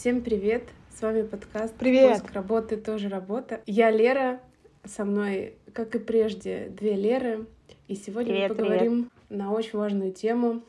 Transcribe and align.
Всем 0.00 0.22
привет! 0.22 0.62
С 0.98 1.02
вами 1.02 1.20
подкаст 1.20 1.74
Привет! 1.74 2.22
«Поиск 2.22 2.32
работы 2.32 2.78
тоже 2.78 3.10
работа». 3.10 3.60
Я 3.66 3.90
Лера, 3.90 4.40
со 4.82 5.04
мной, 5.04 5.56
как 5.74 5.94
и 5.94 5.98
прежде, 5.98 6.70
две 6.70 6.94
Леры. 6.94 7.44
И 7.86 7.96
сегодня 7.96 8.32
Привет, 8.32 8.48
мы 8.48 8.56
поговорим 8.56 9.10
на 9.28 9.52
очень 9.52 9.78
важную 9.78 10.12
тему, 10.12 10.62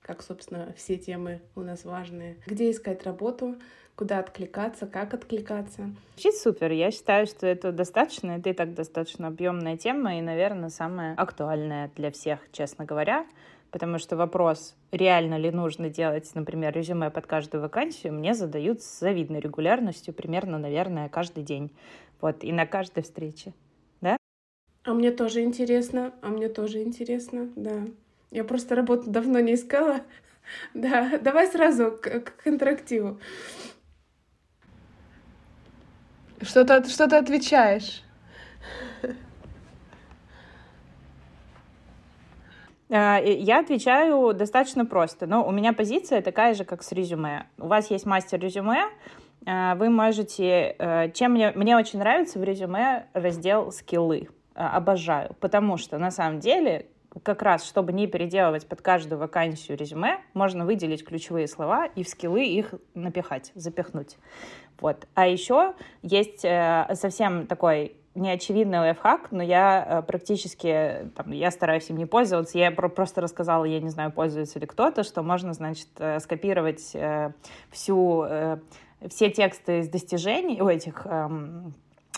как, 0.00 0.22
собственно, 0.22 0.72
все 0.74 0.96
темы 0.96 1.42
у 1.54 1.60
нас 1.60 1.84
важные. 1.84 2.38
Где 2.46 2.70
искать 2.70 3.04
работу, 3.04 3.56
куда 3.94 4.20
откликаться, 4.20 4.86
как 4.86 5.12
откликаться. 5.12 5.90
Звучит 6.14 6.36
супер. 6.36 6.72
Я 6.72 6.90
считаю, 6.90 7.26
что 7.26 7.46
это 7.46 7.72
достаточно, 7.72 8.38
это 8.38 8.48
и 8.48 8.52
так 8.54 8.72
достаточно 8.72 9.26
объемная 9.26 9.76
тема 9.76 10.16
и, 10.16 10.22
наверное, 10.22 10.70
самая 10.70 11.14
актуальная 11.14 11.90
для 11.94 12.10
всех, 12.10 12.38
честно 12.52 12.86
говоря. 12.86 13.26
Потому 13.70 13.98
что 13.98 14.16
вопрос, 14.16 14.74
реально 14.92 15.36
ли 15.36 15.50
нужно 15.50 15.90
делать, 15.90 16.30
например, 16.34 16.74
резюме 16.74 17.10
под 17.10 17.26
каждую 17.26 17.62
вакансию, 17.62 18.14
мне 18.14 18.34
задают 18.34 18.82
с 18.82 19.00
завидной 19.00 19.40
регулярностью, 19.40 20.14
примерно, 20.14 20.58
наверное, 20.58 21.08
каждый 21.08 21.42
день. 21.42 21.70
Вот, 22.20 22.44
и 22.44 22.52
на 22.52 22.66
каждой 22.66 23.02
встрече. 23.02 23.52
Да? 24.00 24.16
А 24.84 24.94
мне 24.94 25.10
тоже 25.10 25.42
интересно, 25.42 26.14
а 26.22 26.28
мне 26.28 26.48
тоже 26.48 26.82
интересно, 26.82 27.50
да. 27.56 27.84
Я 28.30 28.44
просто 28.44 28.74
работу 28.74 29.10
давно 29.10 29.40
не 29.40 29.54
искала. 29.54 30.00
Да, 30.72 31.18
давай 31.18 31.46
сразу 31.46 31.90
к, 31.90 32.20
к 32.20 32.46
интерактиву. 32.46 33.20
Что 36.40 36.64
ты, 36.64 36.88
что 36.88 37.06
ты 37.06 37.16
отвечаешь? 37.16 38.02
Я 42.88 43.60
отвечаю 43.60 44.32
достаточно 44.34 44.86
просто. 44.86 45.26
Но 45.26 45.46
у 45.46 45.50
меня 45.50 45.72
позиция 45.72 46.22
такая 46.22 46.54
же, 46.54 46.64
как 46.64 46.82
с 46.82 46.92
резюме. 46.92 47.46
У 47.58 47.66
вас 47.66 47.90
есть 47.90 48.06
мастер 48.06 48.40
резюме, 48.40 48.88
а, 49.46 49.74
вы 49.76 49.88
можете... 49.88 50.76
Э, 50.78 51.10
чем 51.12 51.32
мне, 51.32 51.52
мне 51.54 51.76
очень 51.76 51.98
нравится 51.98 52.38
в 52.38 52.44
резюме 52.44 53.06
раздел 53.14 53.72
«Скиллы». 53.72 54.28
А, 54.54 54.76
обожаю, 54.76 55.34
потому 55.40 55.76
что 55.76 55.98
на 55.98 56.10
самом 56.10 56.40
деле 56.40 56.86
как 57.22 57.42
раз, 57.42 57.64
чтобы 57.64 57.92
не 57.92 58.06
переделывать 58.06 58.66
под 58.66 58.82
каждую 58.82 59.18
вакансию 59.18 59.78
резюме, 59.78 60.20
можно 60.34 60.66
выделить 60.66 61.04
ключевые 61.04 61.48
слова 61.48 61.86
и 61.86 62.02
в 62.02 62.08
скиллы 62.08 62.44
их 62.44 62.74
напихать, 62.94 63.50
запихнуть. 63.54 64.18
Вот. 64.80 65.06
А 65.14 65.26
еще 65.26 65.74
есть 66.02 66.44
э, 66.44 66.86
совсем 66.94 67.46
такой 67.46 67.96
неочевидный 68.18 68.78
лайфхак, 68.78 69.32
но 69.32 69.42
я 69.42 69.86
э, 69.88 70.02
практически, 70.02 71.10
там, 71.16 71.32
я 71.32 71.50
стараюсь 71.50 71.88
им 71.90 71.96
не 71.96 72.06
пользоваться, 72.06 72.58
я 72.58 72.70
про 72.70 72.88
просто 72.88 73.20
рассказала, 73.20 73.64
я 73.64 73.80
не 73.80 73.90
знаю, 73.90 74.12
пользуется 74.12 74.58
ли 74.58 74.66
кто-то, 74.66 75.02
что 75.02 75.22
можно, 75.22 75.52
значит, 75.52 75.88
э, 75.98 76.20
скопировать 76.20 76.90
э, 76.94 77.32
всю, 77.70 78.26
все 79.06 79.30
тексты 79.30 79.80
из 79.80 79.88
достижений, 79.88 80.60
у 80.60 80.68
этих, 80.68 81.02
э, 81.04 81.28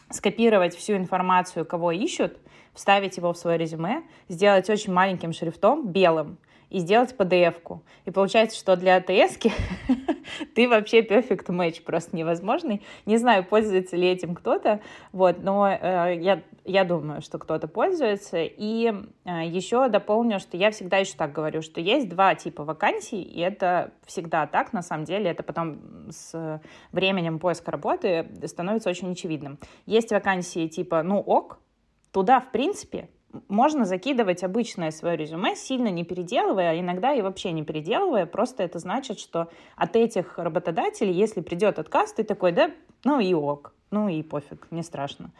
скопировать 0.08 0.74
всю 0.74 0.96
информацию, 0.96 1.66
кого 1.66 1.92
ищут, 1.92 2.38
вставить 2.72 3.16
его 3.16 3.32
в 3.32 3.38
свое 3.38 3.58
резюме, 3.58 4.02
сделать 4.28 4.70
очень 4.70 4.92
маленьким 4.92 5.32
шрифтом, 5.32 5.88
белым, 5.88 6.38
и 6.70 6.78
сделать 6.78 7.14
PDF-ку. 7.16 7.82
И 8.04 8.10
получается, 8.10 8.56
что 8.58 8.76
для 8.76 8.96
АТС 8.96 9.38
ты 10.54 10.68
вообще 10.68 11.02
perfect 11.02 11.46
match 11.46 11.82
просто 11.82 12.16
невозможный. 12.16 12.82
Не 13.06 13.18
знаю, 13.18 13.44
пользуется 13.44 13.96
ли 13.96 14.08
этим 14.08 14.34
кто-то, 14.34 14.80
вот, 15.12 15.42
но 15.42 15.68
э, 15.68 16.16
я, 16.20 16.42
я 16.64 16.84
думаю, 16.84 17.20
что 17.22 17.38
кто-то 17.38 17.66
пользуется. 17.66 18.38
И 18.40 18.92
э, 19.24 19.46
еще 19.46 19.88
дополню, 19.88 20.38
что 20.38 20.56
я 20.56 20.70
всегда 20.70 20.98
еще 20.98 21.14
так 21.16 21.32
говорю, 21.32 21.60
что 21.60 21.80
есть 21.80 22.08
два 22.08 22.34
типа 22.36 22.64
вакансий, 22.64 23.20
и 23.20 23.40
это 23.40 23.92
всегда 24.06 24.46
так, 24.46 24.72
на 24.72 24.82
самом 24.82 25.04
деле, 25.04 25.30
это 25.30 25.42
потом 25.42 26.10
с 26.10 26.60
временем 26.92 27.40
поиска 27.40 27.72
работы 27.72 28.28
становится 28.46 28.90
очень 28.90 29.12
очевидным. 29.12 29.58
Есть 29.86 30.12
вакансии 30.12 30.68
типа 30.68 31.02
«ну 31.02 31.18
ок», 31.18 31.58
туда, 32.12 32.40
в 32.40 32.50
принципе, 32.52 33.08
можно 33.48 33.84
закидывать 33.84 34.42
обычное 34.42 34.90
свое 34.90 35.16
резюме, 35.16 35.54
сильно 35.56 35.88
не 35.88 36.04
переделывая, 36.04 36.70
а 36.70 36.78
иногда 36.78 37.12
и 37.12 37.22
вообще 37.22 37.52
не 37.52 37.62
переделывая. 37.62 38.26
Просто 38.26 38.62
это 38.62 38.78
значит, 38.78 39.18
что 39.18 39.48
от 39.76 39.96
этих 39.96 40.38
работодателей, 40.38 41.12
если 41.12 41.40
придет 41.40 41.78
отказ, 41.78 42.12
ты 42.12 42.24
такой, 42.24 42.52
да, 42.52 42.70
ну 43.04 43.20
и 43.20 43.32
ок, 43.34 43.74
ну 43.90 44.08
и 44.08 44.22
пофиг, 44.22 44.66
не 44.70 44.82
страшно. 44.82 45.30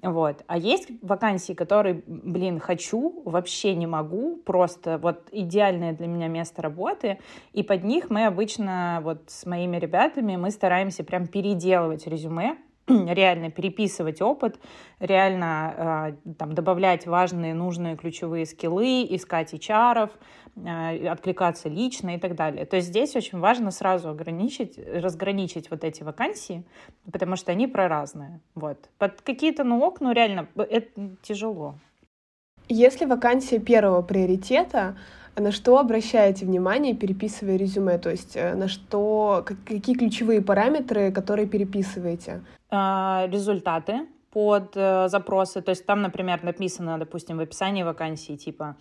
Вот. 0.00 0.44
А 0.46 0.56
есть 0.56 0.88
вакансии, 1.02 1.54
которые, 1.54 2.02
блин, 2.06 2.60
хочу, 2.60 3.22
вообще 3.24 3.74
не 3.74 3.86
могу, 3.86 4.36
просто 4.36 4.98
вот 4.98 5.22
идеальное 5.32 5.92
для 5.92 6.06
меня 6.06 6.28
место 6.28 6.62
работы, 6.62 7.18
и 7.52 7.64
под 7.64 7.82
них 7.82 8.08
мы 8.08 8.26
обычно 8.26 9.00
вот 9.02 9.22
с 9.26 9.44
моими 9.44 9.76
ребятами 9.76 10.36
мы 10.36 10.52
стараемся 10.52 11.02
прям 11.02 11.26
переделывать 11.26 12.06
резюме, 12.06 12.58
реально 13.08 13.50
переписывать 13.50 14.22
опыт, 14.22 14.58
реально 14.98 16.14
э, 16.26 16.32
там, 16.34 16.54
добавлять 16.54 17.06
важные, 17.06 17.54
нужные 17.54 17.96
ключевые 17.96 18.46
скиллы, 18.46 19.06
искать 19.10 19.52
HR, 19.54 20.10
э, 20.56 21.08
откликаться 21.08 21.68
лично 21.68 22.16
и 22.16 22.18
так 22.18 22.34
далее. 22.34 22.64
То 22.64 22.76
есть 22.76 22.88
здесь 22.88 23.14
очень 23.16 23.38
важно 23.38 23.70
сразу 23.70 24.08
ограничить, 24.08 24.78
разграничить 24.78 25.70
вот 25.70 25.84
эти 25.84 26.02
вакансии, 26.02 26.64
потому 27.12 27.36
что 27.36 27.52
они 27.52 27.66
про 27.66 27.88
разные. 27.88 28.40
Вот. 28.54 28.88
Под 28.98 29.20
какие-то, 29.20 29.64
ну, 29.64 29.82
окна 29.82 30.12
реально 30.12 30.48
это 30.56 31.10
тяжело. 31.22 31.74
Если 32.68 33.06
вакансия 33.06 33.58
первого 33.58 34.02
приоритета, 34.02 34.96
на 35.40 35.52
что 35.52 35.78
обращаете 35.78 36.46
внимание, 36.46 36.94
переписывая 36.94 37.56
резюме? 37.56 37.98
То 37.98 38.10
есть 38.10 38.36
э, 38.36 38.54
на 38.54 38.68
что, 38.68 39.44
какие 39.44 39.96
ключевые 39.96 40.42
параметры, 40.42 41.12
которые 41.12 41.46
переписываете? 41.46 42.42
А, 42.70 43.26
результаты 43.30 44.06
под 44.30 44.72
э, 44.76 45.08
запросы. 45.08 45.62
То 45.62 45.70
есть 45.70 45.86
там, 45.86 46.02
например, 46.02 46.42
написано, 46.42 46.98
допустим, 46.98 47.38
в 47.38 47.40
описании 47.40 47.82
вакансии, 47.82 48.36
типа, 48.36 48.76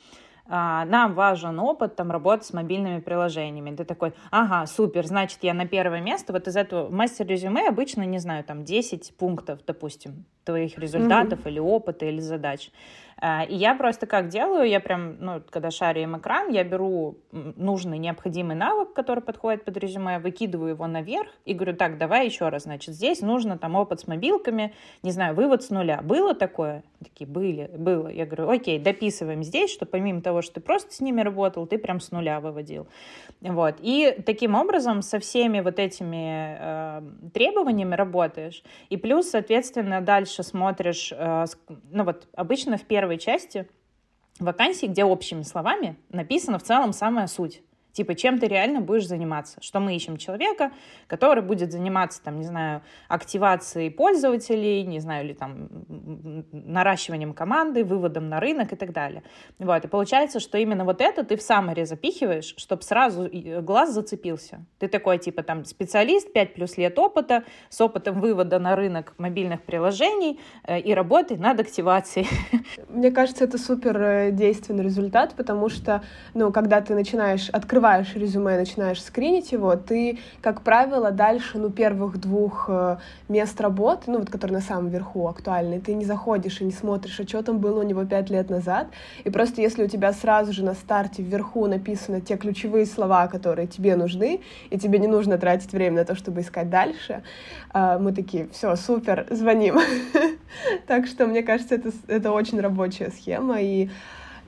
а, 0.50 0.86
нам 0.86 1.14
важен 1.14 1.60
опыт 1.60 1.96
там 1.96 2.12
работы 2.12 2.46
с 2.46 2.54
мобильными 2.54 3.00
приложениями. 3.00 3.76
Ты 3.76 3.84
такой, 3.84 4.14
ага, 4.32 4.66
супер, 4.66 5.06
значит, 5.06 5.40
я 5.42 5.54
на 5.54 5.68
первое 5.68 6.02
место. 6.02 6.32
Вот 6.32 6.48
из 6.48 6.56
этого 6.56 6.90
мастер 6.90 7.28
резюме 7.28 7.68
обычно, 7.68 8.04
не 8.04 8.20
знаю, 8.20 8.44
там 8.44 8.64
10 8.64 9.16
пунктов, 9.18 9.60
допустим, 9.66 10.26
твоих 10.46 10.78
результатов 10.78 11.40
mm-hmm. 11.40 11.50
или 11.50 11.60
опыта, 11.60 12.06
или 12.06 12.20
задач. 12.20 12.72
А, 13.20 13.44
и 13.44 13.56
я 13.56 13.74
просто 13.74 14.06
как 14.06 14.28
делаю, 14.28 14.70
я 14.70 14.80
прям, 14.80 15.18
ну, 15.20 15.42
когда 15.50 15.72
шарю 15.72 16.04
им 16.04 16.18
экран, 16.18 16.50
я 16.50 16.64
беру 16.64 17.18
нужный, 17.32 17.98
необходимый 17.98 18.56
навык, 18.56 18.94
который 18.94 19.24
подходит 19.24 19.66
под 19.66 19.78
резюме, 19.78 20.20
выкидываю 20.20 20.70
его 20.70 20.86
наверх 20.86 21.32
и 21.46 21.54
говорю, 21.54 21.76
так, 21.76 21.98
давай 21.98 22.26
еще 22.26 22.50
раз, 22.50 22.64
значит, 22.64 22.94
здесь 22.94 23.22
нужно 23.22 23.58
там 23.58 23.76
опыт 23.76 24.02
с 24.02 24.08
мобилками, 24.08 24.74
не 25.02 25.12
знаю, 25.12 25.34
вывод 25.34 25.64
с 25.64 25.72
нуля. 25.72 26.02
Было 26.04 26.36
такое? 26.36 26.84
Такие, 27.04 27.28
были, 27.28 27.72
было. 27.76 28.08
Я 28.08 28.26
говорю, 28.26 28.50
окей, 28.50 28.78
дописываем 28.78 29.44
здесь, 29.44 29.72
что 29.72 29.88
помимо 29.88 30.22
того, 30.22 30.44
что 30.44 30.56
ты 30.56 30.62
просто 30.62 30.94
с 30.94 31.00
ними 31.00 31.22
работал, 31.22 31.66
ты 31.66 31.80
прям 31.80 32.00
с 32.00 32.12
нуля 32.12 32.40
выводил. 32.40 32.88
Вот. 33.42 33.78
И 33.82 34.16
таким 34.26 34.54
образом 34.54 35.02
со 35.02 35.20
всеми 35.20 35.60
вот 35.60 35.80
этими 35.80 36.58
э, 36.60 37.02
требованиями 37.34 37.96
работаешь. 37.96 38.64
И 38.90 38.98
плюс, 38.98 39.30
соответственно, 39.30 40.02
дальше 40.02 40.44
смотришь, 40.44 41.14
э, 41.16 41.46
ну 41.92 42.04
вот 42.04 42.28
обычно 42.36 42.78
в 42.78 42.84
первом 42.84 43.07
первой 43.08 43.20
части 43.20 43.70
вакансии, 44.38 44.86
где 44.86 45.06
общими 45.06 45.44
словами 45.44 45.96
написана 46.10 46.60
в 46.60 46.64
целом 46.64 46.92
самая 46.92 47.28
суть. 47.28 47.62
Типа, 47.98 48.14
чем 48.14 48.38
ты 48.38 48.48
реально 48.48 48.80
будешь 48.80 49.08
заниматься? 49.08 49.58
Что 49.60 49.80
мы 49.80 49.96
ищем 49.96 50.18
человека, 50.18 50.72
который 51.08 51.42
будет 51.42 51.72
заниматься, 51.72 52.22
там, 52.24 52.38
не 52.38 52.46
знаю, 52.46 52.84
активацией 53.08 53.90
пользователей, 53.90 54.84
не 54.84 55.00
знаю, 55.00 55.26
или 55.26 55.34
там 55.34 55.68
наращиванием 56.52 57.34
команды, 57.34 57.84
выводом 57.84 58.30
на 58.30 58.40
рынок 58.40 58.72
и 58.72 58.76
так 58.76 58.94
далее. 58.94 59.24
Вот. 59.58 59.84
И 59.84 59.88
получается, 59.88 60.40
что 60.40 60.60
именно 60.60 60.86
вот 60.86 61.02
это 61.02 61.24
ты 61.24 61.38
в 61.38 61.42
саммаре 61.42 61.88
запихиваешь, 61.88 62.54
чтобы 62.58 62.84
сразу 62.84 63.32
глаз 63.64 63.94
зацепился. 63.94 64.64
Ты 64.78 64.90
такой, 64.90 65.18
типа, 65.18 65.42
там, 65.42 65.66
специалист, 65.66 66.32
5 66.32 66.54
плюс 66.54 66.78
лет 66.78 67.00
опыта, 67.00 67.46
с 67.70 67.82
опытом 67.82 68.22
вывода 68.22 68.60
на 68.60 68.76
рынок 68.76 69.16
мобильных 69.18 69.64
приложений 69.64 70.40
э, 70.66 70.80
и 70.82 70.94
работы 70.94 71.36
над 71.36 71.60
активацией. 71.62 72.28
Мне 72.90 73.10
кажется, 73.10 73.46
это 73.46 73.58
супер 73.58 74.00
э, 74.00 74.32
действенный 74.32 74.84
результат, 74.84 75.34
потому 75.36 75.68
что, 75.70 76.04
ну, 76.36 76.52
когда 76.52 76.80
ты 76.82 76.94
начинаешь 76.94 77.50
открывать 77.50 77.87
открываешь 77.88 78.16
резюме 78.16 78.56
и 78.56 78.58
начинаешь 78.58 79.02
скринить 79.02 79.52
его, 79.52 79.76
ты, 79.76 80.20
как 80.42 80.62
правило, 80.62 81.12
дальше, 81.12 81.58
ну, 81.58 81.70
первых 81.70 82.20
двух 82.20 82.66
э, 82.68 82.98
мест 83.30 83.60
работы, 83.62 84.12
ну, 84.12 84.20
вот, 84.20 84.30
которые 84.30 84.58
на 84.58 84.64
самом 84.64 84.90
верху 84.90 85.28
актуальны, 85.28 85.80
ты 85.80 85.94
не 85.94 86.06
заходишь 86.06 86.62
и 86.62 86.66
не 86.66 86.72
смотришь, 86.72 87.20
а 87.20 87.28
что 87.28 87.42
там 87.44 87.60
было 87.60 87.80
у 87.80 87.84
него 87.84 88.04
пять 88.06 88.30
лет 88.30 88.50
назад, 88.50 88.88
и 89.24 89.30
просто 89.30 89.62
если 89.62 89.84
у 89.84 89.88
тебя 89.88 90.12
сразу 90.14 90.52
же 90.52 90.66
на 90.66 90.74
старте 90.74 91.24
вверху 91.24 91.66
написаны 91.68 92.20
те 92.20 92.36
ключевые 92.36 92.86
слова, 92.86 93.28
которые 93.28 93.68
тебе 93.68 93.96
нужны, 93.96 94.42
и 94.70 94.78
тебе 94.78 95.00
не 95.00 95.08
нужно 95.08 95.38
тратить 95.38 95.72
время 95.72 95.98
на 95.98 96.06
то, 96.06 96.16
чтобы 96.16 96.42
искать 96.42 96.70
дальше, 96.70 97.24
э, 97.74 97.98
мы 98.00 98.12
такие, 98.14 98.50
все, 98.52 98.76
супер, 98.76 99.28
звоним. 99.30 99.80
Так 100.88 101.08
что, 101.08 101.28
мне 101.28 101.44
кажется, 101.44 101.76
это, 101.76 101.92
это 102.08 102.32
очень 102.32 102.60
рабочая 102.60 103.12
схема, 103.12 103.62
и 103.62 103.90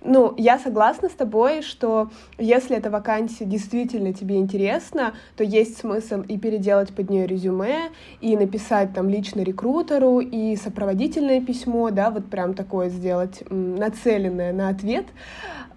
Ну, 0.01 0.33
я 0.37 0.57
согласна 0.59 1.09
с 1.09 1.13
тобой, 1.13 1.61
что 1.61 2.09
если 2.37 2.77
эта 2.77 2.89
вакансия 2.89 3.43
действительно 3.43 4.13
тебе 4.13 4.37
интересна, 4.37 5.13
то 5.35 5.43
есть 5.43 5.77
смысл 5.77 6.21
и 6.21 6.37
переделать 6.37 6.93
под 6.95 7.09
нее 7.09 7.27
резюме, 7.27 7.89
и 8.21 8.37
написать 8.37 8.93
там 8.93 9.09
лично 9.09 9.41
рекрутеру, 9.41 10.19
и 10.19 10.55
сопроводительное 10.55 11.41
письмо, 11.41 11.89
да, 11.89 12.11
вот 12.11 12.29
прям 12.29 12.53
такое 12.53 12.89
сделать, 12.89 13.43
нацеленное 13.49 14.53
на 14.53 14.69
ответ. 14.69 15.05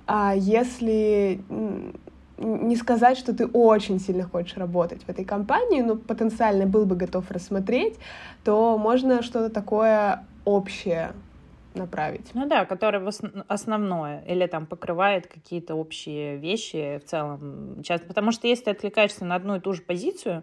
А 0.06 0.34
если 0.36 1.40
не 2.38 2.76
сказать, 2.76 3.18
что 3.18 3.34
ты 3.34 3.46
очень 3.46 4.00
сильно 4.00 4.24
хочешь 4.24 4.56
работать 4.56 5.02
в 5.02 5.08
этой 5.08 5.24
компании, 5.24 5.80
но 5.80 5.96
потенциально 5.96 6.66
был 6.66 6.86
бы 6.86 6.96
готов 6.96 7.30
рассмотреть, 7.30 7.96
то 8.44 8.78
можно 8.78 9.22
что-то 9.22 9.48
такое 9.48 10.24
общее 10.44 11.12
направить. 11.74 12.30
Ну 12.34 12.46
да, 12.46 12.64
которое 12.64 13.04
основное, 13.48 14.22
или 14.24 14.46
там 14.46 14.66
покрывает 14.66 15.26
какие-то 15.26 15.74
общие 15.74 16.36
вещи 16.36 17.00
в 17.04 17.08
целом. 17.08 17.82
Часто, 17.82 18.06
потому 18.06 18.32
что 18.32 18.46
если 18.46 18.64
ты 18.64 18.70
откликаешься 18.72 19.24
на 19.24 19.34
одну 19.34 19.56
и 19.56 19.60
ту 19.60 19.72
же 19.72 19.82
позицию, 19.82 20.42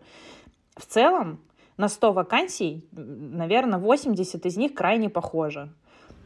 в 0.75 0.85
целом 0.85 1.39
на 1.77 1.87
100 1.87 2.13
вакансий, 2.13 2.87
наверное, 2.91 3.79
80 3.79 4.45
из 4.45 4.57
них 4.57 4.73
крайне 4.73 5.09
похожи. 5.09 5.69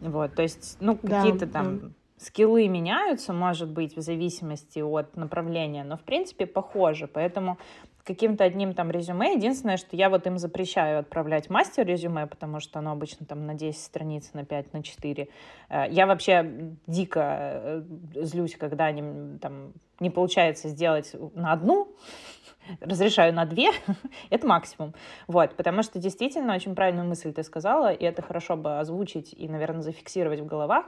Вот, 0.01 0.35
то 0.35 0.41
есть, 0.41 0.77
ну, 0.79 0.97
какие-то 0.97 1.45
да, 1.45 1.51
там 1.51 1.79
да. 1.79 1.87
скиллы 2.17 2.67
меняются, 2.67 3.33
может 3.33 3.69
быть, 3.69 3.95
в 3.95 4.01
зависимости 4.01 4.79
от 4.79 5.15
направления, 5.15 5.83
но, 5.83 5.95
в 5.95 6.01
принципе, 6.01 6.45
похожи. 6.45 7.07
Поэтому 7.07 7.57
каким-то 8.03 8.43
одним 8.43 8.73
там 8.73 8.91
резюме. 8.91 9.33
Единственное, 9.33 9.77
что 9.77 9.95
я 9.95 10.09
вот 10.09 10.27
им 10.27 10.37
запрещаю 10.37 10.99
отправлять 10.99 11.49
мастер 11.49 11.85
резюме, 11.85 12.27
потому 12.27 12.59
что 12.59 12.79
оно 12.79 12.91
обычно 12.91 13.25
там 13.25 13.45
на 13.45 13.53
10 13.53 13.81
страниц, 13.81 14.31
на 14.33 14.45
5, 14.45 14.73
на 14.73 14.83
4. 14.83 15.29
Э, 15.69 15.85
я 15.89 16.05
вообще 16.05 16.75
дико 16.87 17.21
э, 17.23 17.83
злюсь, 18.15 18.55
когда 18.55 18.85
они 18.85 19.37
там 19.39 19.73
не 19.99 20.09
получается 20.09 20.67
сделать 20.67 21.15
на 21.33 21.53
одну, 21.53 21.87
разрешаю 22.81 23.33
на 23.33 23.45
две, 23.45 23.69
это 24.29 24.47
максимум. 24.47 24.93
Вот, 25.27 25.55
потому 25.55 25.83
что 25.83 25.99
действительно 25.99 26.55
очень 26.55 26.75
правильную 26.75 27.07
мысль 27.07 27.31
ты 27.31 27.43
сказала, 27.43 27.93
и 27.93 28.03
это 28.03 28.21
хорошо 28.21 28.57
бы 28.57 28.79
озвучить 28.79 29.33
и, 29.33 29.47
наверное, 29.47 29.81
зафиксировать 29.81 30.41
в 30.41 30.45
головах. 30.45 30.85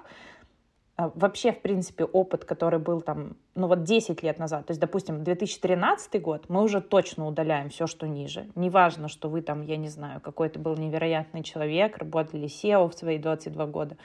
А, 0.97 1.11
вообще, 1.13 1.51
в 1.51 1.61
принципе, 1.61 2.05
опыт, 2.05 2.45
который 2.45 2.79
был 2.79 3.01
там, 3.01 3.35
ну 3.53 3.67
вот 3.67 3.83
10 3.83 4.23
лет 4.23 4.39
назад, 4.39 4.67
то 4.67 4.71
есть, 4.71 4.79
допустим, 4.79 5.25
2013 5.25 6.21
год, 6.21 6.45
мы 6.47 6.63
уже 6.63 6.79
точно 6.79 7.27
удаляем 7.27 7.69
все, 7.69 7.85
что 7.85 8.07
ниже. 8.07 8.47
Неважно, 8.55 9.09
что 9.09 9.27
вы 9.27 9.41
там, 9.41 9.61
я 9.61 9.75
не 9.75 9.89
знаю, 9.89 10.21
какой-то 10.21 10.57
был 10.57 10.75
невероятный 10.77 11.43
человек, 11.43 11.97
работали 11.97 12.47
SEO 12.47 12.89
в 12.89 12.93
свои 12.93 13.17
22 13.17 13.65
года. 13.65 13.97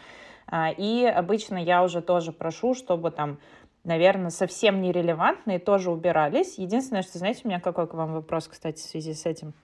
А, 0.49 0.71
и 0.71 1.05
обычно 1.05 1.59
я 1.59 1.85
уже 1.85 2.03
тоже 2.03 2.33
прошу, 2.33 2.75
чтобы 2.75 3.13
там, 3.13 3.39
наверное, 3.85 4.31
совсем 4.31 4.83
нерелевантные 4.83 5.61
тоже 5.61 5.93
убирались. 5.93 6.59
Единственное, 6.59 7.03
что, 7.03 7.19
знаете, 7.19 7.43
у 7.45 7.49
меня 7.49 7.61
какой 7.61 7.87
к 7.87 7.95
вам 7.95 8.15
вопрос, 8.15 8.49
кстати, 8.49 8.79
в 8.79 8.85
связи 8.85 9.15
с 9.15 9.27
этим. 9.27 9.55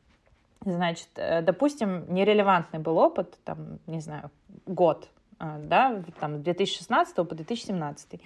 Значит, 0.65 1.09
э, 1.17 1.43
допустим, 1.43 2.05
нерелевантный 2.09 2.79
был 2.79 2.99
опыт, 2.99 3.37
там, 3.45 3.81
не 3.89 4.01
знаю, 4.01 4.31
год, 4.67 5.09
да, 5.39 6.03
там, 6.19 6.43
2016 6.43 7.15
по 7.17 7.35
2017. 7.35 8.21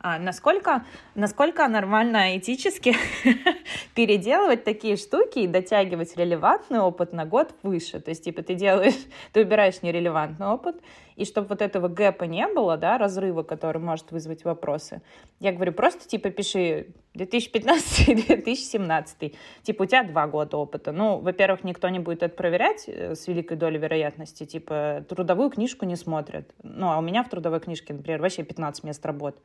А 0.00 0.18
насколько, 0.18 0.84
насколько 1.14 1.68
нормально 1.68 2.38
этически 2.38 2.96
переделывать 3.94 4.64
такие 4.64 4.96
штуки 4.96 5.40
и 5.40 5.46
дотягивать 5.46 6.16
релевантный 6.16 6.80
опыт 6.80 7.12
на 7.12 7.26
год 7.26 7.54
выше? 7.62 8.00
То 8.00 8.10
есть, 8.10 8.24
типа, 8.24 8.42
ты 8.42 8.54
делаешь, 8.54 8.94
ты 9.32 9.42
убираешь 9.42 9.82
нерелевантный 9.82 10.46
опыт, 10.46 10.76
и 11.16 11.24
чтобы 11.24 11.48
вот 11.48 11.62
этого 11.62 11.88
гэпа 11.88 12.24
не 12.24 12.46
было, 12.48 12.76
да, 12.76 12.98
разрыва, 12.98 13.42
который 13.42 13.80
может 13.80 14.12
вызвать 14.12 14.44
вопросы, 14.44 15.00
я 15.40 15.52
говорю, 15.52 15.72
просто, 15.72 16.06
типа, 16.08 16.30
пиши 16.30 16.88
2015-2017, 17.14 19.34
типа, 19.62 19.82
у 19.82 19.86
тебя 19.86 20.04
два 20.04 20.26
года 20.26 20.56
опыта. 20.56 20.92
Ну, 20.92 21.18
во-первых, 21.18 21.64
никто 21.64 21.88
не 21.88 22.00
будет 22.00 22.22
это 22.22 22.34
проверять 22.34 22.84
э, 22.86 23.14
с 23.14 23.28
великой 23.28 23.56
долей 23.56 23.78
вероятности, 23.78 24.44
типа, 24.44 25.04
трудовую 25.08 25.50
книжку 25.50 25.84
не 25.84 25.96
смотрят. 25.96 26.50
Ну, 26.62 26.90
а 26.90 26.98
у 26.98 27.02
меня 27.02 27.22
в 27.22 27.28
трудовой 27.28 27.60
книжке, 27.60 27.94
например, 27.94 28.20
вообще 28.20 28.42
15 28.42 28.84
мест 28.84 29.04
работ 29.06 29.36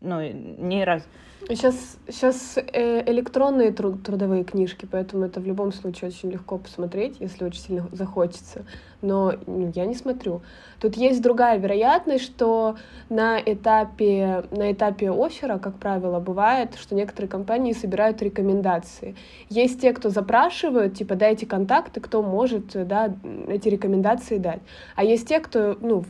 ну, 0.00 0.20
не 0.20 0.84
раз. 0.84 1.02
Сейчас, 1.48 1.98
сейчас 2.08 2.56
э, 2.56 3.10
электронные 3.10 3.72
труд, 3.72 4.02
трудовые 4.02 4.44
книжки, 4.44 4.86
поэтому 4.90 5.26
это 5.26 5.40
в 5.40 5.46
любом 5.46 5.72
случае 5.72 6.10
очень 6.10 6.30
легко 6.30 6.58
посмотреть, 6.58 7.16
если 7.20 7.44
очень 7.44 7.60
сильно 7.60 7.88
захочется. 7.92 8.64
Но 9.02 9.34
ну, 9.46 9.72
я 9.74 9.86
не 9.86 9.94
смотрю. 9.94 10.42
Тут 10.80 10.96
есть 10.96 11.22
другая 11.22 11.58
вероятность, 11.58 12.24
что 12.24 12.76
на 13.08 13.40
этапе, 13.40 14.44
на 14.50 14.72
этапе 14.72 15.10
оффера, 15.10 15.58
как 15.58 15.76
правило, 15.76 16.20
бывает, 16.20 16.74
что 16.76 16.94
некоторые 16.94 17.30
компании 17.30 17.72
собирают 17.72 18.20
рекомендации. 18.20 19.16
Есть 19.48 19.80
те, 19.80 19.92
кто 19.92 20.10
запрашивают, 20.10 20.94
типа, 20.94 21.14
дайте 21.14 21.46
контакты, 21.46 22.00
кто 22.00 22.22
может 22.22 22.86
да, 22.86 23.14
эти 23.48 23.68
рекомендации 23.68 24.38
дать. 24.38 24.60
А 24.96 25.04
есть 25.04 25.28
те, 25.28 25.40
кто 25.40 25.76
ну, 25.80 26.04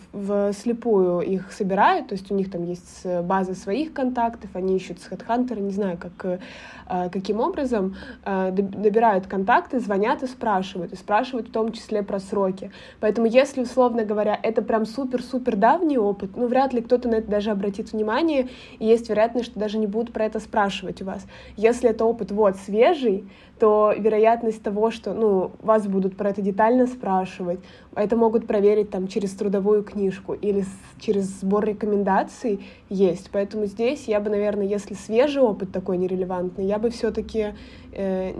вслепую 0.51 1.21
их 1.21 1.53
собирают, 1.53 2.09
то 2.09 2.15
есть 2.15 2.31
у 2.31 2.35
них 2.35 2.51
там 2.51 2.65
есть 2.65 3.07
база 3.23 3.55
своих 3.55 3.93
контактов, 3.93 4.51
они 4.55 4.77
ищут 4.77 5.01
с 5.01 5.09
HeadHunter, 5.09 5.61
не 5.61 5.71
знаю, 5.71 5.99
как, 5.99 6.41
э, 6.89 7.11
каким 7.11 7.41
образом, 7.41 7.97
э, 8.25 8.51
добирают 8.51 9.27
контакты, 9.27 9.81
звонят 9.81 10.23
и 10.23 10.27
спрашивают, 10.27 10.93
и 10.93 10.97
спрашивают 10.97 11.49
в 11.49 11.53
том 11.53 11.73
числе 11.73 12.03
про 12.03 12.19
сроки. 12.19 12.71
Поэтому 13.01 13.27
если, 13.27 13.63
условно 13.63 14.05
говоря, 14.05 14.39
это 14.43 14.63
прям 14.63 14.87
супер-супер 14.87 15.57
давний 15.57 15.99
опыт, 15.99 16.31
ну, 16.37 16.47
вряд 16.47 16.73
ли 16.73 16.81
кто-то 16.81 17.09
на 17.09 17.17
это 17.17 17.31
даже 17.31 17.51
обратит 17.51 17.93
внимание, 17.93 18.49
и 18.79 18.87
есть 18.87 19.09
вероятность, 19.09 19.47
что 19.47 19.61
даже 19.61 19.79
не 19.79 19.87
будут 19.87 20.13
про 20.13 20.25
это 20.25 20.41
спрашивать 20.41 21.03
у 21.03 21.05
вас. 21.05 21.27
Если 21.57 21.91
это 21.91 22.05
опыт 22.05 22.31
вот 22.31 22.57
свежий, 22.57 23.25
то 23.59 23.95
вероятность 23.97 24.63
того, 24.63 24.91
что 24.91 25.15
ну, 25.15 25.53
вас 25.63 25.87
будут 25.87 26.17
про 26.17 26.31
это 26.31 26.43
детально 26.43 26.87
спрашивать, 26.87 27.61
это 27.95 28.17
могут 28.17 28.47
проверить 28.47 28.91
там 28.91 29.09
через 29.09 29.33
трудовую 29.33 29.83
книжку 29.83 30.35
или 30.35 30.61
с, 30.61 30.69
через 31.01 31.25
сбор 31.41 31.65
рекомендаций 31.65 32.61
есть. 32.91 33.31
Поэтому 33.33 33.67
здесь 33.67 34.05
я 34.09 34.21
бы, 34.21 34.29
наверное, 34.29 34.67
если 34.67 34.95
свежий 34.95 35.43
опыт 35.43 35.73
такой 35.73 35.97
нерелевантный, 35.97 36.67
я 36.67 36.79
бы 36.79 36.91
все-таки 36.91 37.55
э, 37.93 38.33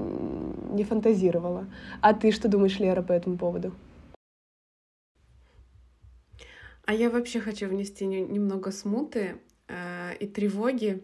не 0.73 0.85
фантазировала. 0.85 1.67
А 2.03 2.13
ты 2.13 2.31
что 2.31 2.49
думаешь, 2.49 2.79
Лера, 2.79 3.03
по 3.03 3.13
этому 3.13 3.39
поводу? 3.39 3.73
А 6.87 6.95
я 6.95 7.11
вообще 7.11 7.41
хочу 7.41 7.69
внести 7.69 8.07
немного 8.07 8.71
смуты 8.71 9.39
э, 9.69 10.17
и 10.19 10.27
тревоги 10.27 11.03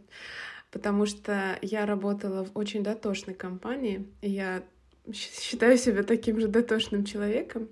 потому 0.72 1.04
что 1.06 1.58
я 1.62 1.86
работала 1.86 2.44
в 2.44 2.56
очень 2.56 2.82
дотошной 2.82 3.34
компании, 3.34 4.08
и 4.22 4.30
я 4.30 4.64
считаю 5.12 5.76
себя 5.76 6.02
таким 6.02 6.40
же 6.40 6.48
дотошным 6.48 7.04
человеком. 7.04 7.68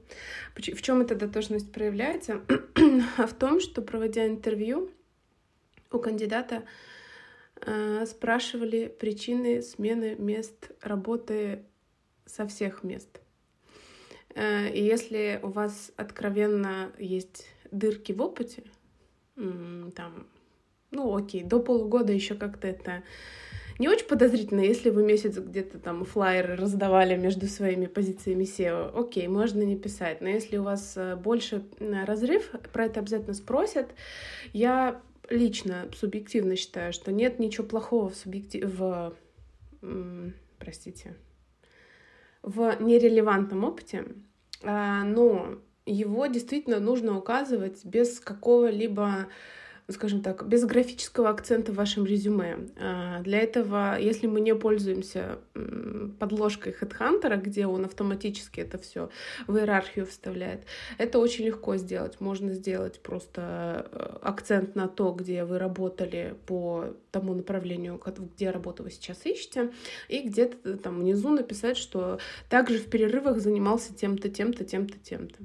В 0.54 0.82
чем 0.82 1.00
эта 1.00 1.14
дотошность 1.14 1.73
проявляется? 1.73 2.42
а 3.16 3.26
в 3.26 3.32
том, 3.32 3.58
что 3.61 3.82
проводя 3.82 4.26
интервью, 4.26 4.90
у 5.90 5.99
кандидата 5.99 6.64
э, 7.62 8.04
спрашивали 8.06 8.87
причины 8.87 9.62
смены 9.62 10.14
мест 10.16 10.70
работы 10.82 11.64
со 12.26 12.46
всех 12.46 12.85
мест. 12.85 13.20
Э, 14.35 14.68
и 14.68 14.82
если 14.82 15.40
у 15.42 15.49
вас 15.49 15.90
откровенно 15.96 16.92
есть 16.99 17.46
дырки 17.70 18.12
в 18.12 18.22
опыте, 18.22 18.64
там 19.36 20.26
ну 20.90 21.16
окей, 21.16 21.44
до 21.44 21.60
полугода 21.60 22.12
еще 22.12 22.34
как-то 22.34 22.66
это 22.66 23.02
не 23.80 23.88
очень 23.88 24.06
подозрительно, 24.06 24.60
если 24.60 24.90
вы 24.90 25.02
месяц 25.02 25.38
где-то 25.38 25.78
там 25.78 26.04
флайеры 26.04 26.54
раздавали 26.54 27.16
между 27.16 27.46
своими 27.46 27.86
позициями 27.86 28.44
SEO, 28.44 28.90
окей, 28.94 29.26
можно 29.26 29.62
не 29.62 29.74
писать. 29.74 30.20
Но 30.20 30.28
если 30.28 30.58
у 30.58 30.64
вас 30.64 30.98
э, 30.98 31.16
больше 31.16 31.64
разрыв, 31.80 32.50
про 32.74 32.84
это 32.84 33.00
обязательно 33.00 33.32
спросят. 33.32 33.88
Я 34.52 35.00
лично 35.30 35.88
субъективно 35.94 36.56
считаю, 36.56 36.92
что 36.92 37.10
нет 37.10 37.38
ничего 37.38 37.66
плохого 37.66 38.10
в 38.10 38.16
субъектив... 38.16 38.68
в... 38.68 39.14
простите, 40.58 41.16
в 42.42 42.76
нерелевантном 42.82 43.64
опыте, 43.64 44.04
а, 44.62 45.04
но 45.04 45.58
его 45.87 46.26
действительно 46.26 46.80
нужно 46.80 47.16
указывать 47.16 47.84
без 47.84 48.20
какого-либо 48.20 49.28
скажем 49.92 50.23
так, 50.23 50.47
без 50.47 50.64
графического 50.64 51.28
акцента 51.30 51.73
в 51.73 51.76
вашем 51.76 52.06
резюме. 52.06 52.68
А, 52.78 53.20
для 53.23 53.40
этого, 53.40 53.99
если 53.99 54.26
мы 54.26 54.40
не 54.40 54.54
пользуемся 54.54 55.38
подложкой 56.18 56.75
HeadHunter, 56.80 57.40
где 57.40 57.66
он 57.66 57.85
автоматически 57.85 58.61
это 58.61 58.78
все 58.78 59.11
в 59.47 59.56
иерархию 59.56 60.06
вставляет, 60.06 60.64
это 60.99 61.18
очень 61.18 61.47
легко 61.47 61.76
сделать. 61.76 62.20
Можно 62.20 62.54
сделать 62.54 63.00
просто 63.00 63.88
э, 63.92 64.18
акцент 64.23 64.75
на 64.75 64.88
то, 64.88 65.12
где 65.12 65.44
вы 65.44 65.59
работали 65.59 66.35
по 66.47 66.87
тому 67.11 67.35
направлению, 67.35 68.00
где 68.35 68.50
работу 68.50 68.82
вы 68.82 68.90
сейчас 68.90 69.25
ищете, 69.25 69.73
и 70.09 70.20
где-то 70.23 70.76
там 70.78 71.00
внизу 71.00 71.30
написать, 71.30 71.76
что 71.76 72.18
также 72.49 72.78
в 72.78 72.87
перерывах 72.87 73.40
занимался 73.40 73.94
тем-то, 73.94 74.28
тем-то, 74.28 74.64
тем-то, 74.64 74.99
тем-то. 74.99 75.38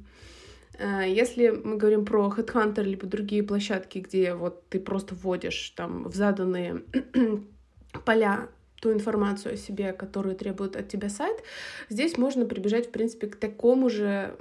Э, 0.78 1.04
если 1.08 1.50
мы 1.50 1.78
говорим 1.78 2.06
про 2.06 2.34
Headhunter 2.36 2.84
либо 2.84 3.08
другие 3.08 3.44
площадки, 3.44 4.00
где 4.00 4.34
вот 4.34 4.68
ты 4.70 4.80
просто 4.80 5.16
вводишь 5.16 5.72
там 5.76 6.04
в 6.04 6.16
заданные 6.16 6.84
поля 8.06 8.50
ту 8.82 8.92
информацию 8.92 9.54
о 9.54 9.58
себе, 9.58 9.94
которую 9.94 10.36
требует 10.36 10.76
от 10.76 10.88
тебя 10.88 11.10
сайт, 11.10 11.44
здесь 11.90 12.18
можно 12.18 12.46
прибежать, 12.46 12.88
в 12.88 12.92
принципе, 12.92 13.28
к 13.28 13.36
такому 13.36 13.90
же 13.90 14.36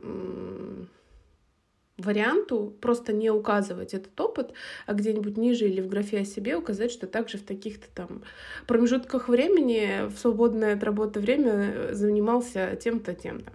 варианту 1.96 2.74
просто 2.80 3.12
не 3.12 3.30
указывать 3.30 3.94
этот 3.94 4.18
опыт, 4.20 4.52
а 4.86 4.94
где-нибудь 4.94 5.36
ниже 5.36 5.68
или 5.68 5.80
в 5.80 5.88
графе 5.88 6.20
о 6.20 6.24
себе 6.24 6.56
указать, 6.56 6.90
что 6.90 7.06
также 7.06 7.38
в 7.38 7.42
таких-то 7.42 7.86
там 7.94 8.22
промежутках 8.66 9.28
времени 9.28 10.08
в 10.08 10.18
свободное 10.18 10.74
от 10.74 10.82
работы 10.82 11.20
время 11.20 11.92
занимался 11.92 12.76
тем-то, 12.76 13.14
тем-то. 13.14 13.52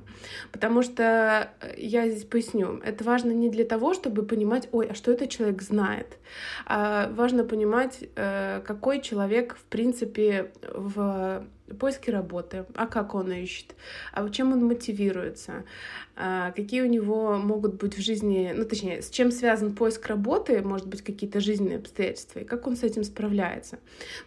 Потому 0.52 0.82
что 0.82 1.52
э, 1.62 1.74
я 1.78 2.10
здесь 2.10 2.24
поясню, 2.24 2.80
это 2.84 3.04
важно 3.04 3.32
не 3.32 3.50
для 3.50 3.66
того, 3.66 3.94
чтобы 3.94 4.24
понимать, 4.24 4.70
ой, 4.72 4.88
а 4.88 4.96
что 4.96 5.12
этот 5.12 5.30
человек 5.30 5.62
знает, 5.62 6.18
а 6.66 7.10
важно 7.12 7.44
понимать, 7.44 8.04
э, 8.16 8.62
какой 8.66 9.02
человек, 9.02 9.58
в 9.58 9.64
принципе, 9.66 10.52
в 10.74 11.46
поиске 11.76 12.12
работы, 12.12 12.66
а 12.76 12.88
как 12.88 13.16
он 13.16 13.32
ищет, 13.32 13.76
а 14.14 14.30
чем 14.30 14.54
он 14.54 14.66
мотивируется, 14.66 15.64
а 16.16 16.52
какие 16.52 16.82
у 16.82 16.86
него 16.86 17.38
могут 17.38 17.76
быть 17.76 17.98
в 17.98 18.02
жизни, 18.02 18.52
ну 18.56 18.66
точнее, 18.66 19.02
с 19.02 19.10
чем 19.10 19.32
связан 19.32 19.74
поиск 19.74 20.06
работы, 20.08 20.62
может 20.62 20.88
быть, 20.88 21.02
какие-то 21.02 21.40
жизненные 21.40 21.78
обстоятельства, 21.78 22.40
и 22.40 22.44
как 22.44 22.68
он 22.68 22.76
с 22.76 22.84
этим 22.84 23.04
справляется. 23.04 23.80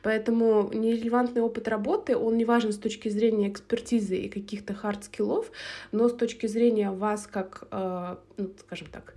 Поэтому 0.03 0.71
нерелевантный 0.73 1.43
опыт 1.43 1.69
работы, 1.69 2.17
он 2.17 2.37
не 2.37 2.45
важен 2.45 2.73
с 2.73 2.79
точки 2.79 3.09
зрения 3.09 3.51
экспертизы 3.51 4.17
и 4.17 4.29
каких-то 4.29 4.75
hard 4.75 5.00
skill 5.00 5.32
ов, 5.32 5.51
но 5.93 6.09
с 6.09 6.15
точки 6.15 6.47
зрения 6.47 6.91
вас 6.91 7.27
как, 7.27 7.69
э, 7.71 8.17
ну, 8.39 8.51
скажем 8.61 8.89
так, 8.91 9.15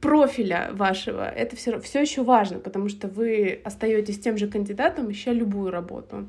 профиля 0.00 0.70
вашего, 0.72 1.28
это 1.28 1.56
все, 1.56 1.80
все 1.80 2.00
еще 2.00 2.22
важно, 2.22 2.58
потому 2.58 2.88
что 2.88 3.08
вы 3.08 3.60
остаетесь 3.64 4.20
тем 4.20 4.38
же 4.38 4.46
кандидатом, 4.46 5.10
ища 5.10 5.32
любую 5.32 5.70
работу. 5.70 6.28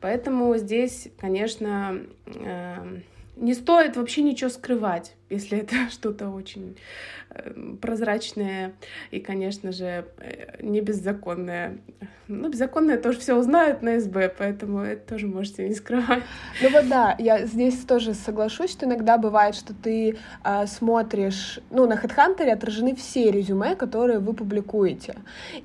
Поэтому 0.00 0.56
здесь, 0.58 1.08
конечно, 1.18 2.00
э, 2.26 2.76
не 3.36 3.54
стоит 3.54 3.96
вообще 3.96 4.22
ничего 4.22 4.50
скрывать 4.50 5.14
если 5.30 5.58
это 5.58 5.74
что-то 5.90 6.28
очень 6.28 6.76
эм, 7.30 7.78
прозрачное 7.78 8.72
и, 9.10 9.20
конечно 9.20 9.72
же, 9.72 10.04
э, 10.18 10.62
не 10.62 10.80
беззаконное. 10.80 11.78
Ну, 12.28 12.48
беззаконное 12.48 12.98
тоже 12.98 13.18
все 13.18 13.34
узнают 13.34 13.82
на 13.82 13.98
СБ, 13.98 14.34
поэтому 14.36 14.80
это 14.80 15.14
тоже 15.14 15.26
можете 15.26 15.68
не 15.68 15.74
скрывать. 15.74 16.22
Ну 16.62 16.70
вот 16.70 16.88
да, 16.88 17.16
я 17.18 17.46
здесь 17.46 17.78
тоже 17.84 18.14
соглашусь, 18.14 18.70
что 18.70 18.86
иногда 18.86 19.18
бывает, 19.18 19.54
что 19.54 19.74
ты 19.74 20.16
э, 20.44 20.66
смотришь, 20.66 21.60
ну, 21.70 21.86
на 21.86 21.94
HeadHunter 21.94 22.48
отражены 22.50 22.94
все 22.94 23.30
резюме, 23.30 23.74
которые 23.74 24.18
вы 24.18 24.32
публикуете. 24.32 25.14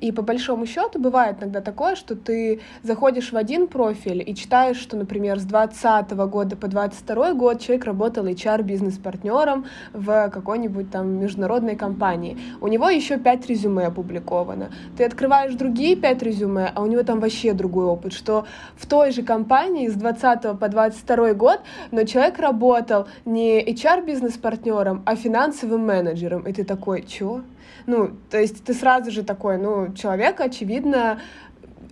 И 0.02 0.12
по 0.12 0.22
большому 0.22 0.66
счету 0.66 1.00
бывает 1.00 1.38
иногда 1.40 1.62
такое, 1.62 1.96
что 1.96 2.16
ты 2.16 2.62
заходишь 2.84 3.32
в 3.32 3.38
один 3.38 3.68
профиль 3.68 4.24
и 4.26 4.36
читаешь, 4.36 4.78
что, 4.78 4.98
например, 4.98 5.40
с 5.40 5.44
2020 5.44 6.12
года 6.30 6.56
по 6.56 6.68
2022 6.68 7.34
год 7.34 7.62
человек 7.62 7.86
работал 7.86 8.26
HR-бизнес-партнером, 8.26 9.55
партнером 9.56 9.66
в 9.94 10.30
какой-нибудь 10.30 10.92
там 10.92 11.20
международной 11.20 11.76
компании. 11.76 12.38
У 12.62 12.68
него 12.68 12.90
еще 12.90 13.18
пять 13.18 13.48
резюме 13.48 13.88
опубликовано. 13.88 14.70
Ты 14.98 15.06
открываешь 15.06 15.54
другие 15.56 15.96
пять 15.96 16.24
резюме, 16.24 16.72
а 16.74 16.82
у 16.82 16.88
него 16.88 17.04
там 17.04 17.20
вообще 17.20 17.54
другой 17.54 17.86
опыт, 17.86 18.14
что 18.14 18.46
в 18.76 18.86
той 18.86 19.12
же 19.12 19.24
компании 19.24 19.88
с 19.88 19.94
20 19.94 20.60
по 20.60 20.68
22 20.68 21.34
год, 21.34 21.62
но 21.92 22.04
человек 22.04 22.40
работал 22.40 23.08
не 23.26 23.64
HR-бизнес-партнером, 23.64 25.04
а 25.06 25.16
финансовым 25.16 25.86
менеджером. 25.86 26.44
И 26.48 26.54
ты 26.54 26.64
такой, 26.64 27.02
чё? 27.02 27.42
Ну, 27.88 28.12
то 28.30 28.40
есть 28.40 28.64
ты 28.64 28.74
сразу 28.74 29.12
же 29.12 29.24
такой, 29.24 29.58
ну, 29.58 29.94
человек, 29.94 30.42
очевидно, 30.42 31.20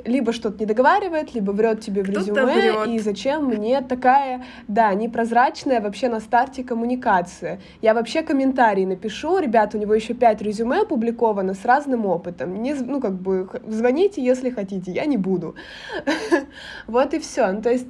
либо 0.06 0.34
что-то 0.34 0.60
не 0.60 0.66
договаривает, 0.66 1.34
либо 1.34 1.52
врет 1.52 1.82
тебе 1.82 2.04
в 2.04 2.10
резюме, 2.10 2.44
врет. 2.44 2.88
и 2.88 3.00
зачем 3.00 3.46
мне 3.46 3.82
такая, 3.82 4.44
да, 4.68 4.94
непрозрачная 4.94 5.82
вообще 5.82 6.10
на 6.10 6.20
старте 6.20 6.64
коммуникация. 6.64 7.60
Я 7.82 7.94
вообще 7.94 8.22
комментарий 8.22 8.86
напишу, 8.86 9.40
ребята, 9.40 9.78
у 9.78 9.80
него 9.80 9.94
еще 9.94 10.14
пять 10.14 10.42
резюме 10.42 10.82
опубликовано 10.82 11.54
с 11.54 11.66
разным 11.66 12.06
опытом, 12.06 12.62
не, 12.62 12.74
ну 12.74 13.00
как 13.00 13.14
бы 13.14 13.50
звоните, 13.68 14.24
если 14.24 14.50
хотите, 14.50 14.92
я 14.92 15.06
не 15.06 15.18
буду. 15.18 15.56
Вот 16.88 17.14
и 17.14 17.20
все. 17.20 17.52
Ну, 17.52 17.62
то 17.62 17.72
есть, 17.72 17.88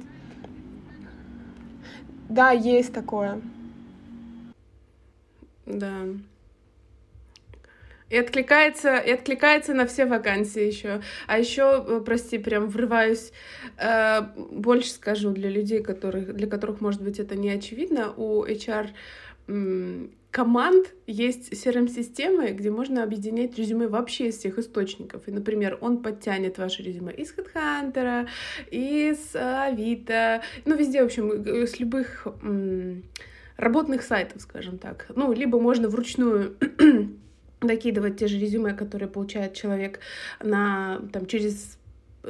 да, 2.28 2.50
есть 2.50 2.92
такое. 2.92 3.40
Да. 5.66 5.92
И 8.14 8.16
откликается, 8.16 8.98
и 8.98 9.10
откликается 9.10 9.74
на 9.74 9.86
все 9.86 10.06
вакансии 10.06 10.62
еще. 10.62 11.02
А 11.26 11.36
еще, 11.36 11.84
э, 11.84 12.00
прости, 12.06 12.38
прям 12.38 12.68
врываюсь, 12.68 13.32
э, 13.76 14.20
больше 14.52 14.90
скажу 14.90 15.32
для 15.32 15.50
людей, 15.50 15.82
которых, 15.82 16.32
для 16.32 16.46
которых, 16.46 16.80
может 16.80 17.02
быть, 17.02 17.18
это 17.18 17.34
не 17.34 17.50
очевидно. 17.50 18.12
У 18.16 18.44
HR 18.44 18.90
команд 20.30 20.94
есть 21.08 21.52
CRM-системы, 21.52 22.50
где 22.52 22.70
можно 22.70 23.02
объединять 23.02 23.58
резюме 23.58 23.88
вообще 23.88 24.28
из 24.28 24.38
всех 24.38 24.60
источников. 24.60 25.26
И, 25.26 25.32
например, 25.32 25.76
он 25.80 26.00
подтянет 26.00 26.56
ваше 26.58 26.84
резюме 26.84 27.12
из 27.12 27.34
HeadHunter, 27.34 28.28
из 28.70 29.34
Авито, 29.34 30.40
ну, 30.64 30.76
везде, 30.76 31.02
в 31.02 31.06
общем, 31.06 31.32
э, 31.32 31.66
с 31.66 31.80
любых 31.80 32.28
работных 33.56 34.02
сайтов, 34.02 34.40
скажем 34.42 34.78
так. 34.78 35.06
Ну, 35.16 35.32
либо 35.32 35.58
можно 35.58 35.88
вручную 35.88 36.56
докидывать 37.66 38.18
те 38.18 38.26
же 38.26 38.38
резюме, 38.38 38.74
которые 38.74 39.08
получает 39.08 39.54
человек 39.54 40.00
на, 40.42 41.00
там, 41.12 41.26
через 41.26 41.78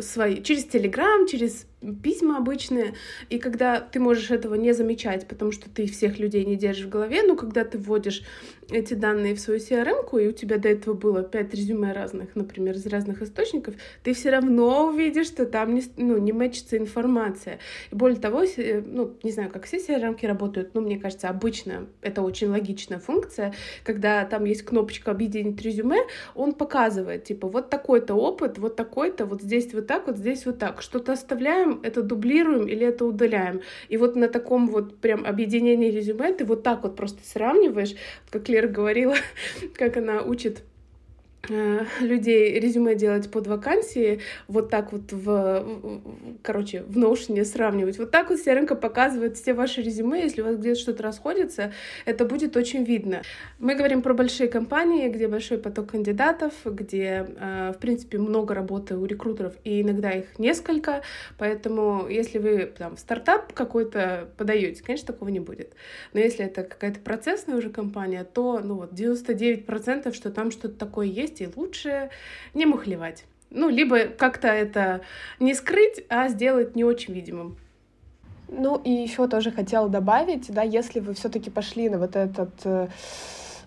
свои, 0.01 0.43
через 0.43 0.65
Телеграм, 0.65 1.27
через 1.27 1.67
письма 2.03 2.39
обычные, 2.39 2.95
и 3.31 3.39
когда 3.39 3.81
ты 3.81 4.01
можешь 4.01 4.31
этого 4.31 4.55
не 4.55 4.73
замечать, 4.73 5.27
потому 5.27 5.53
что 5.53 5.69
ты 5.71 5.87
всех 5.87 6.19
людей 6.19 6.45
не 6.45 6.57
держишь 6.57 6.87
в 6.87 6.91
голове, 6.91 7.23
но 7.23 7.37
когда 7.37 7.65
ты 7.65 7.79
вводишь 7.79 8.23
эти 8.71 8.95
данные 8.95 9.35
в 9.35 9.41
свою 9.41 9.61
CRM, 9.61 10.23
и 10.23 10.29
у 10.29 10.33
тебя 10.33 10.59
до 10.59 10.69
этого 10.69 10.95
было 10.95 11.23
пять 11.23 11.53
резюме 11.53 11.93
разных, 11.93 12.35
например, 12.35 12.75
из 12.75 12.87
разных 12.87 13.23
источников, 13.23 13.75
ты 14.03 14.15
все 14.15 14.31
равно 14.31 14.89
увидишь, 14.89 15.27
что 15.27 15.47
там 15.47 15.75
не, 15.75 15.83
ну, 15.97 16.19
не 16.19 16.33
мэчится 16.33 16.79
информация. 16.79 17.59
И 17.91 17.95
более 17.95 18.19
того, 18.19 18.45
ну, 18.87 19.15
не 19.23 19.33
знаю, 19.33 19.51
как 19.51 19.65
все 19.65 19.79
CRM 19.79 20.15
работают, 20.27 20.75
но 20.75 20.81
мне 20.81 20.99
кажется, 20.99 21.29
обычно 21.29 21.87
это 22.03 22.23
очень 22.23 22.49
логичная 22.49 22.99
функция, 22.99 23.55
когда 23.85 24.25
там 24.25 24.45
есть 24.45 24.63
кнопочка 24.63 25.11
«Объединить 25.11 25.61
резюме», 25.61 25.99
он 26.35 26.53
показывает, 26.55 27.25
типа, 27.25 27.49
вот 27.49 27.71
такой-то 27.71 28.15
опыт, 28.15 28.59
вот 28.59 28.77
такой-то, 28.77 29.27
вот 29.27 29.43
здесь 29.43 29.73
вот 29.75 29.87
так, 29.87 30.07
вот 30.07 30.17
здесь 30.17 30.47
вот 30.47 30.59
так. 30.59 30.83
Что-то 30.83 31.13
оставляем, 31.13 31.74
это 31.83 32.03
дублируем 32.03 32.67
или 32.67 32.87
это 32.87 33.05
удаляем. 33.05 33.61
И 33.89 33.97
вот 33.97 34.17
на 34.17 34.29
таком 34.29 34.67
вот 34.67 34.99
прям 34.99 35.25
объединении 35.25 35.91
резюме 35.91 36.33
ты 36.33 36.45
вот 36.45 36.63
так 36.63 36.83
вот 36.83 36.97
просто 36.97 37.21
сравниваешь, 37.25 37.95
как 38.31 38.49
Лера 38.49 38.69
говорила, 38.69 39.15
как 39.75 39.97
она 39.97 40.23
учит 40.23 40.63
людей 42.01 42.59
резюме 42.59 42.95
делать 42.95 43.31
под 43.31 43.47
вакансии, 43.47 44.21
вот 44.49 44.71
так 44.71 44.93
вот 44.93 45.13
в, 45.13 45.67
короче, 46.43 46.83
в 46.83 46.97
Notion 46.97 47.45
сравнивать. 47.45 47.99
Вот 47.99 48.11
так 48.11 48.31
вот 48.31 48.39
CRM 48.39 48.75
показывает 48.77 49.37
все 49.37 49.55
ваши 49.55 49.83
резюме, 49.83 50.23
если 50.23 50.43
у 50.43 50.45
вас 50.45 50.57
где-то 50.57 50.79
что-то 50.79 51.03
расходится, 51.03 51.73
это 52.05 52.25
будет 52.25 52.57
очень 52.57 52.85
видно. 52.85 53.23
Мы 53.59 53.75
говорим 53.75 54.03
про 54.03 54.15
большие 54.15 54.49
компании, 54.49 55.09
где 55.09 55.29
большой 55.29 55.59
поток 55.59 55.91
кандидатов, 55.91 56.53
где, 56.65 57.27
э, 57.39 57.73
в 57.75 57.79
принципе, 57.79 58.19
много 58.19 58.55
работы 58.55 58.97
у 58.97 59.05
рекрутеров, 59.05 59.55
и 59.65 59.83
иногда 59.83 60.11
их 60.11 60.39
несколько, 60.39 61.03
поэтому 61.39 62.09
если 62.09 62.39
вы 62.39 62.67
там 62.67 62.97
в 62.97 63.01
стартап 63.01 63.53
какой-то 63.53 64.29
подаете, 64.37 64.83
конечно, 64.83 65.07
такого 65.13 65.29
не 65.29 65.41
будет. 65.41 65.75
Но 66.13 66.21
если 66.21 66.45
это 66.45 66.63
какая-то 66.63 67.01
процессная 67.01 67.57
уже 67.57 67.71
компания, 67.71 68.25
то, 68.25 68.61
ну 68.61 68.77
вот, 68.77 68.93
99% 68.93 70.15
что 70.15 70.31
там 70.31 70.51
что-то 70.51 70.75
такое 70.75 71.07
есть, 71.07 71.34
есть, 71.35 71.41
и 71.41 71.61
лучше 71.61 72.11
не 72.55 72.67
мухлевать. 72.67 73.25
Ну, 73.51 73.69
либо 73.69 74.07
как-то 74.07 74.49
это 74.49 75.01
не 75.39 75.55
скрыть, 75.55 76.05
а 76.09 76.29
сделать 76.29 76.75
не 76.75 76.85
очень 76.85 77.15
видимым. 77.15 77.57
Ну 78.49 78.77
и 78.77 78.91
еще 78.91 79.27
тоже 79.27 79.51
хотела 79.51 79.89
добавить, 79.89 80.53
да, 80.53 80.63
если 80.63 81.01
вы 81.01 81.15
все-таки 81.15 81.51
пошли 81.51 81.89
на 81.89 81.99
вот 81.99 82.15
этот 82.15 82.51
э, 82.65 82.89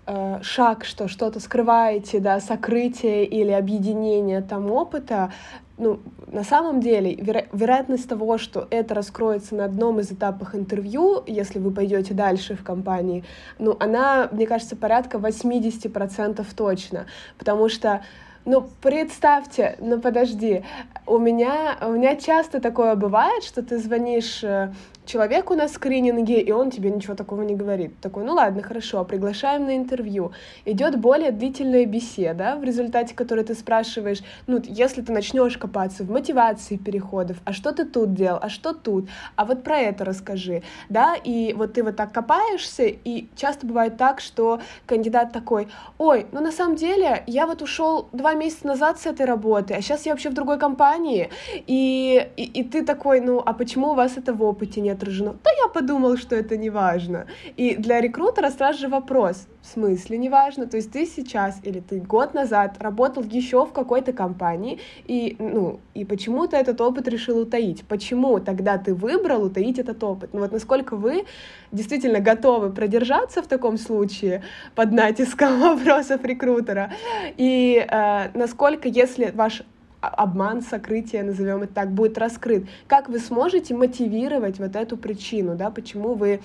э, 0.06 0.40
шаг, 0.42 0.86
что 0.86 1.08
что-то 1.08 1.40
скрываете, 1.40 2.20
да, 2.20 2.40
сокрытие 2.40 3.26
или 3.26 3.52
объединение 3.52 4.42
там 4.42 4.70
опыта, 4.72 5.34
ну, 5.78 6.00
на 6.28 6.44
самом 6.44 6.82
деле, 6.82 7.14
веро- 7.14 7.48
вероятность 7.54 8.10
того, 8.10 8.38
что 8.38 8.68
это 8.72 8.96
раскроется 8.96 9.56
на 9.56 9.66
одном 9.66 10.00
из 10.00 10.12
этапов 10.12 10.56
интервью, 10.56 11.24
если 11.28 11.60
вы 11.60 11.72
пойдете 11.72 12.14
дальше 12.14 12.56
в 12.56 12.64
компании, 12.64 13.24
ну, 13.60 13.76
она, 13.80 14.28
мне 14.32 14.48
кажется, 14.48 14.76
порядка 14.76 15.18
80% 15.18 16.46
точно, 16.56 17.06
потому 17.38 17.70
что 17.70 18.02
ну, 18.46 18.66
представьте, 18.82 19.76
ну 19.82 20.00
подожди, 20.00 20.64
у 21.06 21.18
меня, 21.18 21.78
у 21.82 21.92
меня 21.92 22.16
часто 22.16 22.62
такое 22.62 22.96
бывает, 22.96 23.44
что 23.44 23.62
ты 23.62 23.78
звонишь 23.78 24.42
э, 24.42 24.72
человеку 25.08 25.56
на 25.56 25.68
скрининге, 25.68 26.42
и 26.42 26.52
он 26.52 26.70
тебе 26.70 26.92
ничего 26.92 27.16
такого 27.16 27.42
не 27.42 27.56
говорит. 27.56 28.00
Такой, 28.02 28.24
ну 28.26 28.34
ладно, 28.34 28.62
хорошо, 28.62 29.04
приглашаем 29.06 29.66
на 29.66 29.78
интервью. 29.78 30.34
Идет 30.66 31.00
более 31.00 31.32
длительная 31.32 31.86
беседа, 31.86 32.58
в 32.60 32.64
результате 32.64 33.16
которой 33.16 33.44
ты 33.46 33.56
спрашиваешь, 33.56 34.20
ну, 34.46 34.62
если 34.64 35.02
ты 35.02 35.12
начнешь 35.12 35.58
копаться 35.58 36.04
в 36.04 36.12
мотивации 36.12 36.76
переходов, 36.76 37.38
а 37.46 37.54
что 37.54 37.72
ты 37.72 37.86
тут 37.86 38.14
делал, 38.14 38.40
а 38.42 38.50
что 38.50 38.74
тут, 38.74 39.10
а 39.36 39.46
вот 39.46 39.64
про 39.64 39.80
это 39.80 40.04
расскажи, 40.04 40.64
да, 40.90 41.16
и 41.16 41.54
вот 41.54 41.74
ты 41.74 41.84
вот 41.84 41.96
так 41.96 42.12
копаешься, 42.12 42.84
и 42.84 43.28
часто 43.36 43.66
бывает 43.66 43.98
так, 43.98 44.20
что 44.20 44.60
кандидат 44.86 45.32
такой, 45.32 45.70
ой, 45.98 46.28
ну 46.34 46.42
на 46.42 46.52
самом 46.52 46.76
деле 46.76 47.24
я 47.28 47.48
вот 47.48 47.62
ушел 47.62 48.10
два 48.12 48.34
месяца 48.34 48.68
назад 48.68 49.00
с 49.00 49.06
этой 49.06 49.26
работы, 49.26 49.74
а 49.74 49.82
сейчас 49.82 50.06
я 50.06 50.12
вообще 50.12 50.30
в 50.30 50.34
другой 50.34 50.60
компании, 50.60 51.30
и, 51.54 52.30
и, 52.36 52.44
и 52.44 52.64
ты 52.64 52.84
такой, 52.84 53.22
ну, 53.22 53.42
а 53.46 53.54
почему 53.54 53.92
у 53.92 53.94
вас 53.94 54.18
это 54.18 54.34
в 54.34 54.44
опыте 54.44 54.82
нет? 54.82 54.97
Отражено. 54.98 55.36
Да 55.44 55.50
я 55.64 55.68
подумал, 55.70 56.18
что 56.18 56.36
это 56.36 56.58
не 56.58 56.70
важно. 56.70 57.26
И 57.56 57.76
для 57.76 58.02
рекрутера 58.02 58.50
сразу 58.50 58.80
же 58.80 58.88
вопрос, 58.88 59.48
в 59.62 59.68
смысле 59.68 60.18
не 60.18 60.30
важно? 60.30 60.66
То 60.68 60.78
есть 60.78 60.92
ты 60.92 61.06
сейчас 61.06 61.60
или 61.64 61.80
ты 61.80 62.00
год 62.00 62.34
назад 62.34 62.78
работал 62.80 63.24
еще 63.24 63.66
в 63.66 63.72
какой-то 63.72 64.14
компании, 64.14 64.80
и, 65.06 65.36
ну, 65.40 65.80
и 65.94 66.06
почему 66.06 66.48
ты 66.48 66.58
этот 66.58 66.82
опыт 66.82 67.08
решил 67.08 67.40
утаить? 67.40 67.84
Почему 67.88 68.40
тогда 68.40 68.78
ты 68.78 68.94
выбрал 68.94 69.44
утаить 69.44 69.80
этот 69.80 70.04
опыт? 70.04 70.30
Ну 70.34 70.40
вот 70.40 70.52
насколько 70.52 70.96
вы 70.96 71.26
действительно 71.72 72.20
готовы 72.20 72.72
продержаться 72.72 73.42
в 73.42 73.48
таком 73.48 73.78
случае 73.78 74.44
под 74.76 74.92
натиском 74.92 75.60
вопросов 75.62 76.24
рекрутера? 76.24 76.92
И 77.38 77.86
э, 77.90 78.30
насколько, 78.34 78.88
если 78.88 79.32
ваш 79.34 79.64
обман, 80.02 80.62
сокрытие, 80.62 81.24
назовем 81.24 81.64
это 81.64 81.74
так, 81.74 81.92
будет 81.92 82.18
раскрыт. 82.18 82.66
Как 82.88 83.10
вы 83.10 83.20
сможете 83.20 83.76
мотивировать 83.76 84.60
вот 84.60 84.76
эту 84.76 84.98
причину, 84.98 85.56
да, 85.56 85.72
почему 85.72 86.14
вы 86.14 86.42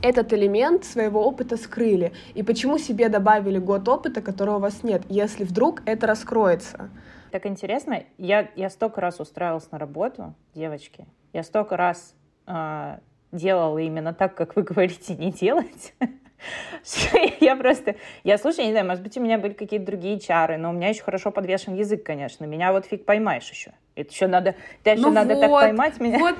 этот 0.00 0.32
элемент 0.32 0.84
своего 0.84 1.24
опыта 1.24 1.56
скрыли, 1.56 2.12
и 2.34 2.42
почему 2.42 2.78
себе 2.78 3.08
добавили 3.08 3.58
год 3.58 3.88
опыта, 3.88 4.20
которого 4.20 4.56
у 4.56 4.60
вас 4.60 4.82
нет, 4.82 5.02
если 5.08 5.44
вдруг 5.44 5.82
это 5.86 6.06
раскроется. 6.06 6.90
Так 7.30 7.46
интересно, 7.46 8.02
я, 8.18 8.50
я 8.56 8.68
столько 8.68 9.00
раз 9.00 9.20
устраивалась 9.20 9.70
на 9.70 9.78
работу, 9.78 10.34
девочки, 10.54 11.06
я 11.32 11.42
столько 11.42 11.76
раз 11.76 12.14
э, 12.46 12.98
делала 13.30 13.78
именно 13.78 14.12
так, 14.12 14.34
как 14.34 14.56
вы 14.56 14.62
говорите, 14.62 15.16
не 15.16 15.32
делать. 15.32 15.94
Я 17.40 17.56
просто, 17.56 17.96
я 18.24 18.38
слушаю, 18.38 18.66
не 18.66 18.72
знаю, 18.72 18.86
может 18.86 19.02
быть, 19.02 19.16
у 19.16 19.20
меня 19.20 19.38
были 19.38 19.52
какие-то 19.52 19.86
другие 19.86 20.18
чары, 20.18 20.56
но 20.56 20.70
у 20.70 20.72
меня 20.72 20.88
еще 20.88 21.02
хорошо 21.02 21.30
подвешен 21.30 21.74
язык, 21.74 22.04
конечно. 22.04 22.44
Меня 22.44 22.72
вот 22.72 22.86
фиг 22.86 23.04
поймаешь 23.04 23.48
еще. 23.50 23.72
Это 23.94 24.10
еще 24.10 24.26
надо, 24.26 24.54
дальше 24.82 25.02
ну 25.02 25.10
надо 25.10 25.34
вот, 25.34 25.40
так 25.42 25.50
поймать 25.50 26.00
меня. 26.00 26.18
Вот, 26.18 26.36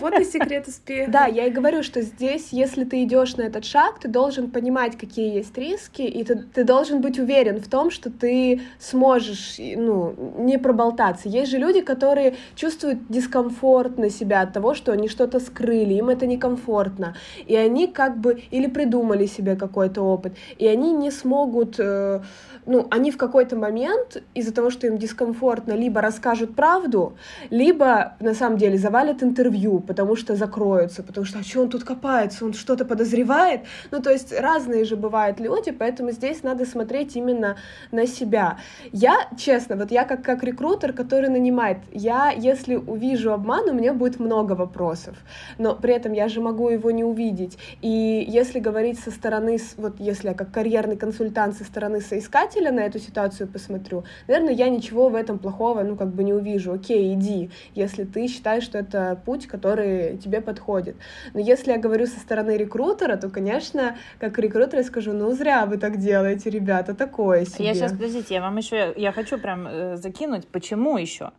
вот 0.00 0.18
и 0.18 0.24
секрет 0.24 0.66
успеха. 0.66 1.08
Да, 1.08 1.26
я 1.26 1.46
и 1.46 1.50
говорю, 1.50 1.84
что 1.84 2.02
здесь, 2.02 2.48
если 2.50 2.82
ты 2.82 3.04
идешь 3.04 3.36
на 3.36 3.42
этот 3.42 3.64
шаг, 3.64 4.00
ты 4.00 4.08
должен 4.08 4.50
понимать, 4.50 4.98
какие 4.98 5.36
есть 5.36 5.56
риски, 5.56 6.02
и 6.02 6.24
ты, 6.24 6.34
ты 6.52 6.64
должен 6.64 7.00
быть 7.00 7.20
уверен 7.20 7.60
в 7.60 7.68
том, 7.68 7.92
что 7.92 8.10
ты 8.10 8.60
сможешь, 8.80 9.54
ну, 9.58 10.16
не 10.36 10.58
проболтаться. 10.58 11.28
Есть 11.28 11.52
же 11.52 11.58
люди, 11.58 11.80
которые 11.80 12.34
чувствуют 12.56 13.06
дискомфорт 13.08 13.98
на 13.98 14.10
себя 14.10 14.40
от 14.40 14.52
того, 14.52 14.74
что 14.74 14.90
они 14.90 15.06
что-то 15.06 15.38
скрыли, 15.38 15.94
им 15.94 16.08
это 16.08 16.26
некомфортно, 16.26 17.14
и 17.46 17.54
они 17.54 17.86
как 17.86 18.18
бы 18.18 18.42
или 18.50 18.66
придумали 18.66 19.26
себе 19.26 19.54
какой-то 19.54 20.02
опыт, 20.02 20.36
и 20.58 20.66
они 20.66 20.90
не 20.90 21.12
смогут, 21.12 21.76
э, 21.78 22.22
ну, 22.66 22.88
они 22.90 23.12
в 23.12 23.16
какой-то 23.16 23.54
момент 23.54 24.24
из-за 24.34 24.52
того, 24.52 24.70
что 24.70 24.88
им 24.88 24.98
дискомфортно, 24.98 25.74
либо 25.74 26.00
расскажут 26.00 26.56
правду, 26.56 26.95
правду, 26.96 27.16
либо 27.50 28.14
на 28.20 28.34
самом 28.34 28.58
деле 28.58 28.78
завалят 28.78 29.22
интервью, 29.22 29.80
потому 29.80 30.16
что 30.16 30.36
закроются, 30.36 31.02
потому 31.02 31.26
что 31.26 31.38
а 31.38 31.42
что 31.42 31.62
он 31.62 31.68
тут 31.68 31.84
копается, 31.84 32.44
он 32.44 32.52
что-то 32.52 32.84
подозревает. 32.84 33.60
Ну, 33.90 34.00
то 34.00 34.10
есть 34.10 34.32
разные 34.32 34.84
же 34.84 34.96
бывают 34.96 35.40
люди, 35.40 35.70
поэтому 35.70 36.10
здесь 36.10 36.42
надо 36.42 36.64
смотреть 36.64 37.16
именно 37.16 37.56
на 37.92 38.06
себя. 38.06 38.58
Я, 38.92 39.28
честно, 39.36 39.76
вот 39.76 39.90
я 39.90 40.04
как, 40.04 40.22
как 40.22 40.44
рекрутер, 40.44 40.92
который 40.92 41.28
нанимает, 41.28 41.78
я, 41.92 42.30
если 42.30 42.76
увижу 42.76 43.32
обман, 43.32 43.68
у 43.68 43.72
меня 43.72 43.92
будет 43.92 44.20
много 44.20 44.52
вопросов, 44.52 45.16
но 45.58 45.74
при 45.74 45.94
этом 45.94 46.12
я 46.12 46.28
же 46.28 46.40
могу 46.40 46.70
его 46.70 46.90
не 46.90 47.04
увидеть. 47.04 47.58
И 47.82 48.24
если 48.28 48.60
говорить 48.60 48.98
со 48.98 49.10
стороны, 49.10 49.58
вот 49.76 50.00
если 50.00 50.28
я 50.28 50.34
как 50.34 50.50
карьерный 50.50 50.96
консультант 50.96 51.56
со 51.56 51.64
стороны 51.64 52.00
соискателя 52.00 52.72
на 52.72 52.80
эту 52.80 52.98
ситуацию 52.98 53.48
посмотрю, 53.48 54.04
наверное, 54.28 54.54
я 54.54 54.68
ничего 54.68 55.08
в 55.08 55.14
этом 55.14 55.38
плохого, 55.38 55.82
ну, 55.82 55.96
как 55.96 56.08
бы 56.08 56.24
не 56.24 56.32
увижу 56.32 56.72
окей, 56.86 57.14
иди, 57.14 57.50
если 57.74 58.04
ты 58.04 58.28
считаешь, 58.28 58.62
что 58.62 58.78
это 58.78 59.20
путь, 59.24 59.46
который 59.46 60.16
тебе 60.18 60.40
подходит. 60.40 60.96
Но 61.34 61.40
если 61.40 61.72
я 61.72 61.78
говорю 61.78 62.06
со 62.06 62.18
стороны 62.20 62.56
рекрутера, 62.56 63.16
то, 63.16 63.28
конечно, 63.28 63.96
как 64.20 64.38
рекрутер 64.38 64.78
я 64.78 64.84
скажу, 64.84 65.12
ну, 65.12 65.32
зря 65.32 65.66
вы 65.66 65.78
так 65.78 65.98
делаете, 65.98 66.50
ребята, 66.50 66.94
такое 66.94 67.44
себе. 67.44 67.66
Я 67.66 67.74
сейчас, 67.74 67.92
подождите, 67.92 68.34
я 68.34 68.40
вам 68.40 68.56
еще, 68.56 68.94
я 68.96 69.12
хочу 69.12 69.38
прям 69.38 69.66
э, 69.66 69.96
закинуть, 69.96 70.46
почему 70.46 70.96
еще? 70.96 71.32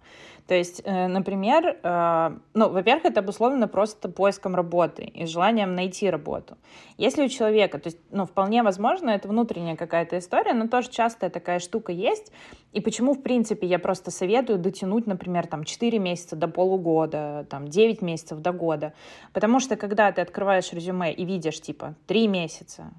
То 0.47 0.55
есть, 0.55 0.81
э, 0.85 1.07
например, 1.07 1.77
э, 1.83 2.37
ну, 2.53 2.69
во-первых, 2.69 3.05
это 3.05 3.19
обусловлено 3.19 3.67
просто 3.67 4.07
поиском 4.09 4.55
работы 4.55 5.03
и 5.03 5.25
желанием 5.25 5.75
найти 5.75 6.09
работу. 6.09 6.57
Если 6.97 7.25
у 7.25 7.27
человека, 7.27 7.79
то 7.79 7.87
есть, 7.87 7.99
ну, 8.11 8.25
вполне 8.25 8.63
возможно, 8.63 9.09
это 9.09 9.27
внутренняя 9.27 9.75
какая-то 9.75 10.17
история, 10.17 10.53
но 10.53 10.67
тоже 10.69 10.89
частая 10.89 11.29
такая 11.29 11.59
штука 11.59 11.91
есть. 11.91 12.31
И 12.71 12.79
почему, 12.79 13.13
в 13.13 13.21
принципе, 13.21 13.67
я 13.67 13.77
просто 13.77 14.09
советую 14.09 14.57
дотянуть, 14.57 15.05
например, 15.05 15.47
там, 15.47 15.65
4 15.65 15.99
месяца 15.99 16.37
до 16.37 16.47
полугода, 16.47 17.45
там, 17.49 17.67
9 17.67 18.01
месяцев 18.01 18.39
до 18.39 18.53
года. 18.53 18.93
Потому 19.33 19.59
что, 19.59 19.75
когда 19.75 20.11
ты 20.13 20.21
открываешь 20.21 20.71
резюме 20.71 21.13
и 21.13 21.25
видишь, 21.25 21.59
типа, 21.59 21.95
3 22.07 22.27
месяца, 22.27 22.93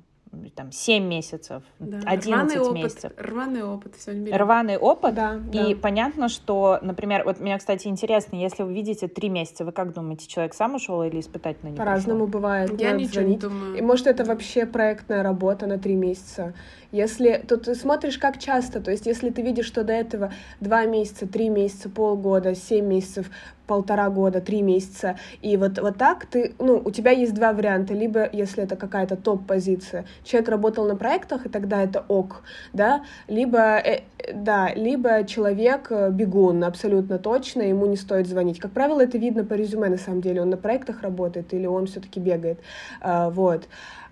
там 0.58 0.72
7 0.72 1.04
месяцев, 1.04 1.62
да. 1.78 2.00
11 2.04 2.56
рваный 2.56 2.82
месяцев. 2.82 3.12
Опыт, 3.12 3.26
рваный 3.26 3.62
опыт. 3.62 3.94
Все 3.96 4.12
рваный 4.12 4.76
опыт. 4.76 5.14
Да, 5.14 5.40
и 5.52 5.74
да. 5.74 5.80
понятно, 5.80 6.28
что, 6.28 6.78
например, 6.82 7.22
вот 7.24 7.38
меня, 7.38 7.58
кстати, 7.58 7.86
интересно, 7.86 8.36
если 8.36 8.64
вы 8.64 8.72
видите 8.72 9.06
3 9.06 9.28
месяца, 9.28 9.64
вы 9.64 9.72
как 9.72 9.94
думаете, 9.94 10.26
человек 10.26 10.54
сам 10.54 10.74
ушел 10.74 11.02
или 11.04 11.20
испытательно 11.20 11.70
не 11.70 11.76
По-разному 11.76 12.26
бывает. 12.26 12.80
Я 12.80 12.92
ничего 12.92 13.12
звонить. 13.12 13.30
не 13.30 13.48
думаю. 13.48 13.76
И 13.78 13.82
может 13.82 14.08
это 14.08 14.24
вообще 14.24 14.66
проектная 14.66 15.22
работа 15.22 15.66
на 15.66 15.78
3 15.78 15.94
месяца. 15.94 16.54
Если 16.90 17.44
то 17.46 17.56
ты 17.56 17.74
смотришь, 17.74 18.18
как 18.18 18.38
часто, 18.38 18.80
то 18.80 18.90
есть 18.90 19.06
если 19.06 19.30
ты 19.30 19.42
видишь, 19.42 19.66
что 19.66 19.84
до 19.84 19.92
этого 19.92 20.32
два 20.60 20.86
месяца, 20.86 21.28
три 21.28 21.50
месяца, 21.50 21.90
полгода, 21.90 22.54
семь 22.54 22.86
месяцев, 22.86 23.30
полтора 23.68 24.10
года, 24.10 24.40
три 24.40 24.62
месяца, 24.62 25.16
и 25.42 25.56
вот, 25.56 25.78
вот 25.78 25.96
так 25.96 26.26
ты, 26.26 26.54
ну, 26.58 26.82
у 26.84 26.90
тебя 26.90 27.12
есть 27.12 27.34
два 27.34 27.52
варианта, 27.52 27.94
либо, 27.94 28.28
если 28.32 28.64
это 28.64 28.74
какая-то 28.74 29.16
топ-позиция, 29.16 30.04
человек 30.24 30.48
работал 30.48 30.86
на 30.88 30.96
проектах, 30.96 31.46
и 31.46 31.48
тогда 31.48 31.82
это 31.82 32.04
ок, 32.08 32.42
да, 32.72 33.02
либо, 33.28 33.78
э, 33.78 34.00
да, 34.34 34.72
либо 34.74 35.24
человек 35.24 35.88
э, 35.90 36.10
бегун, 36.10 36.64
абсолютно 36.64 37.18
точно, 37.18 37.62
ему 37.62 37.86
не 37.86 37.96
стоит 37.96 38.26
звонить. 38.26 38.58
Как 38.58 38.72
правило, 38.72 39.02
это 39.02 39.18
видно 39.18 39.44
по 39.44 39.54
резюме, 39.54 39.88
на 39.88 39.98
самом 39.98 40.22
деле, 40.22 40.42
он 40.42 40.50
на 40.50 40.56
проектах 40.56 41.02
работает 41.02 41.52
или 41.54 41.66
он 41.66 41.86
все-таки 41.86 42.18
бегает, 42.18 42.58
а, 43.00 43.30
вот. 43.30 43.68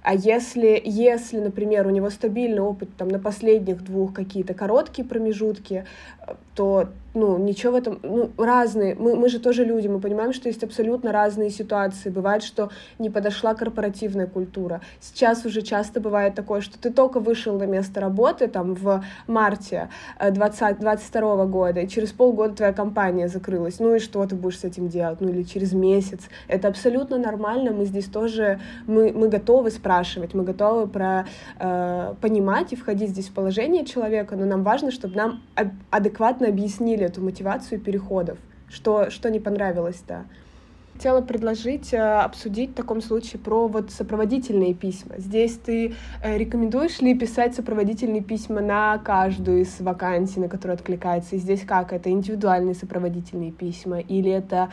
А 0.06 0.14
если, 0.14 0.80
если, 0.84 1.40
например, 1.40 1.84
у 1.88 1.90
него 1.90 2.10
стабильный 2.10 2.60
опыт 2.60 2.90
там, 2.96 3.08
на 3.08 3.18
последних 3.18 3.82
двух 3.82 4.14
какие-то 4.14 4.54
короткие 4.54 5.04
промежутки, 5.04 5.84
то 6.54 6.88
ну, 7.16 7.38
ничего 7.38 7.72
в 7.72 7.76
этом, 7.76 7.98
ну, 8.02 8.30
разные, 8.36 8.94
мы, 8.94 9.16
мы 9.16 9.30
же 9.30 9.40
тоже 9.40 9.64
люди, 9.64 9.88
мы 9.88 10.00
понимаем, 10.00 10.34
что 10.34 10.48
есть 10.48 10.62
абсолютно 10.62 11.12
разные 11.12 11.48
ситуации, 11.48 12.10
бывает, 12.10 12.42
что 12.42 12.70
не 12.98 13.08
подошла 13.08 13.54
корпоративная 13.54 14.26
культура, 14.26 14.82
сейчас 15.00 15.46
уже 15.46 15.62
часто 15.62 15.98
бывает 15.98 16.34
такое, 16.34 16.60
что 16.60 16.78
ты 16.78 16.92
только 16.92 17.18
вышел 17.18 17.58
на 17.58 17.64
место 17.64 18.00
работы, 18.00 18.48
там, 18.48 18.74
в 18.74 19.02
марте 19.26 19.88
20, 20.20 20.78
22 20.78 21.46
года, 21.46 21.80
и 21.80 21.88
через 21.88 22.12
полгода 22.12 22.54
твоя 22.54 22.74
компания 22.74 23.28
закрылась, 23.28 23.78
ну 23.78 23.94
и 23.94 23.98
что 23.98 24.26
ты 24.26 24.34
будешь 24.34 24.58
с 24.58 24.64
этим 24.64 24.88
делать, 24.88 25.20
ну 25.22 25.30
или 25.30 25.42
через 25.42 25.72
месяц, 25.72 26.20
это 26.48 26.68
абсолютно 26.68 27.16
нормально, 27.16 27.70
мы 27.70 27.86
здесь 27.86 28.06
тоже, 28.06 28.60
мы, 28.86 29.10
мы 29.12 29.28
готовы 29.28 29.70
спрашивать, 29.96 30.34
мы 30.34 30.44
готовы 30.44 30.86
про, 30.86 31.26
э, 31.58 32.14
понимать 32.20 32.72
и 32.72 32.76
входить 32.76 33.10
здесь 33.10 33.28
в 33.28 33.32
положение 33.32 33.84
человека, 33.84 34.36
но 34.36 34.44
нам 34.44 34.62
важно, 34.62 34.90
чтобы 34.90 35.16
нам 35.16 35.42
адекватно 35.90 36.48
объяснили 36.48 37.04
эту 37.04 37.22
мотивацию 37.22 37.80
переходов, 37.80 38.38
что, 38.68 39.10
что 39.10 39.30
не 39.30 39.40
понравилось, 39.40 40.02
да. 40.06 40.24
Хотела 40.94 41.20
предложить 41.20 41.92
э, 41.92 41.98
обсудить 41.98 42.70
в 42.70 42.74
таком 42.74 43.02
случае 43.02 43.38
про 43.38 43.68
вот 43.68 43.90
сопроводительные 43.90 44.74
письма. 44.74 45.16
Здесь 45.18 45.58
ты 45.58 45.94
э, 46.22 46.38
рекомендуешь 46.38 47.02
ли 47.02 47.14
писать 47.18 47.54
сопроводительные 47.54 48.22
письма 48.22 48.60
на 48.60 48.98
каждую 48.98 49.60
из 49.60 49.80
вакансий, 49.80 50.40
на 50.40 50.48
которую 50.48 50.74
откликается? 50.74 51.36
И 51.36 51.38
здесь 51.38 51.64
как? 51.66 51.92
Это 51.92 52.10
индивидуальные 52.10 52.74
сопроводительные 52.74 53.52
письма 53.52 54.00
или 54.00 54.30
это 54.30 54.70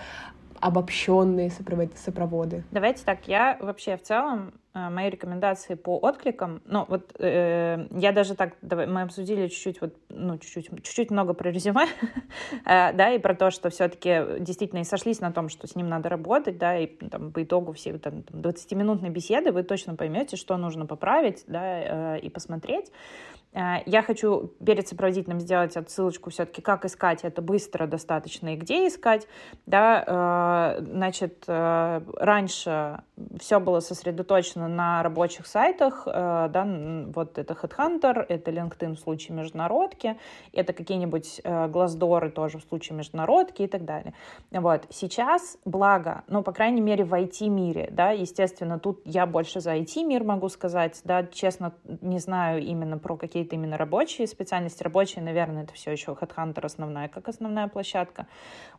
обобщенные 0.63 1.51
сопроводы. 1.51 2.63
Давайте 2.71 3.03
так, 3.03 3.27
я 3.27 3.57
вообще 3.59 3.97
в 3.97 4.01
целом 4.01 4.53
э, 4.73 4.89
мои 4.89 5.09
рекомендации 5.09 5.75
по 5.75 5.97
откликам, 5.97 6.61
ну 6.63 6.85
вот 6.87 7.13
э, 7.19 7.85
я 7.91 8.13
даже 8.13 8.33
так, 8.33 8.53
давай, 8.61 8.87
мы 8.87 9.01
обсудили 9.01 9.49
чуть-чуть 9.49 9.81
вот, 9.81 9.93
ну 10.07 10.37
чуть-чуть, 10.37 10.69
чуть-чуть 10.83 11.11
много 11.11 11.33
про 11.33 11.51
резюме, 11.51 11.85
э, 12.65 12.93
да, 12.93 13.09
и 13.11 13.19
про 13.19 13.35
то, 13.35 13.51
что 13.51 13.69
все-таки 13.71 14.39
действительно 14.39 14.79
и 14.79 14.85
сошлись 14.85 15.19
на 15.19 15.33
том, 15.33 15.49
что 15.49 15.67
с 15.67 15.75
ним 15.75 15.89
надо 15.89 16.07
работать, 16.07 16.57
да, 16.57 16.77
и 16.77 16.87
там 16.87 17.33
по 17.33 17.43
итогу 17.43 17.73
всей 17.73 17.97
там, 17.97 18.19
20-минутной 18.19 19.09
беседы 19.09 19.51
вы 19.51 19.63
точно 19.63 19.95
поймете, 19.95 20.37
что 20.37 20.55
нужно 20.55 20.85
поправить, 20.85 21.43
да, 21.45 22.15
э, 22.15 22.19
и 22.19 22.29
посмотреть. 22.29 22.89
Э, 23.53 23.77
я 23.85 24.01
хочу 24.01 24.51
перед 24.65 24.87
сопроводительным 24.87 25.39
сделать 25.39 25.77
отсылочку 25.77 26.29
все-таки, 26.29 26.61
как 26.61 26.85
искать 26.85 27.23
это 27.23 27.41
быстро 27.41 27.87
достаточно 27.87 28.53
и 28.53 28.57
где 28.57 28.87
искать. 28.87 29.27
Да, 29.65 30.75
э, 30.79 30.83
значит, 30.83 31.43
э, 31.47 32.01
раньше 32.17 33.01
все 33.39 33.59
было 33.59 33.79
сосредоточено 33.79 34.67
на 34.67 35.03
рабочих 35.03 35.45
сайтах, 35.45 36.03
да, 36.05 36.67
вот 37.13 37.37
это 37.37 37.53
Headhunter, 37.53 38.25
это 38.27 38.49
LinkedIn 38.49 38.95
в 38.95 38.99
случае 38.99 39.37
международки, 39.37 40.17
это 40.51 40.73
какие-нибудь 40.73 41.41
глаздоры 41.43 42.31
тоже 42.31 42.57
в 42.57 42.63
случае 42.63 42.97
международки 42.97 43.61
и 43.61 43.67
так 43.67 43.85
далее. 43.85 44.13
Вот. 44.51 44.87
Сейчас, 44.89 45.57
благо, 45.63 46.23
ну, 46.27 46.41
по 46.41 46.51
крайней 46.51 46.81
мере, 46.81 47.05
в 47.05 47.13
IT-мире, 47.13 47.89
да, 47.91 48.11
естественно, 48.11 48.79
тут 48.79 49.01
я 49.05 49.27
больше 49.27 49.61
за 49.61 49.75
IT-мир 49.75 50.23
могу 50.23 50.49
сказать, 50.49 50.99
да, 51.03 51.23
честно, 51.23 51.73
не 52.01 52.17
знаю 52.17 52.63
именно 52.63 52.97
про 52.97 53.15
какие 53.15 53.42
какие-то 53.43 53.55
именно 53.55 53.77
рабочие 53.77 54.27
специальности. 54.27 54.83
Рабочие, 54.83 55.23
наверное, 55.23 55.63
это 55.63 55.73
все 55.73 55.91
еще 55.91 56.11
Headhunter 56.11 56.65
основная, 56.65 57.09
как 57.09 57.27
основная 57.27 57.67
площадка. 57.67 58.27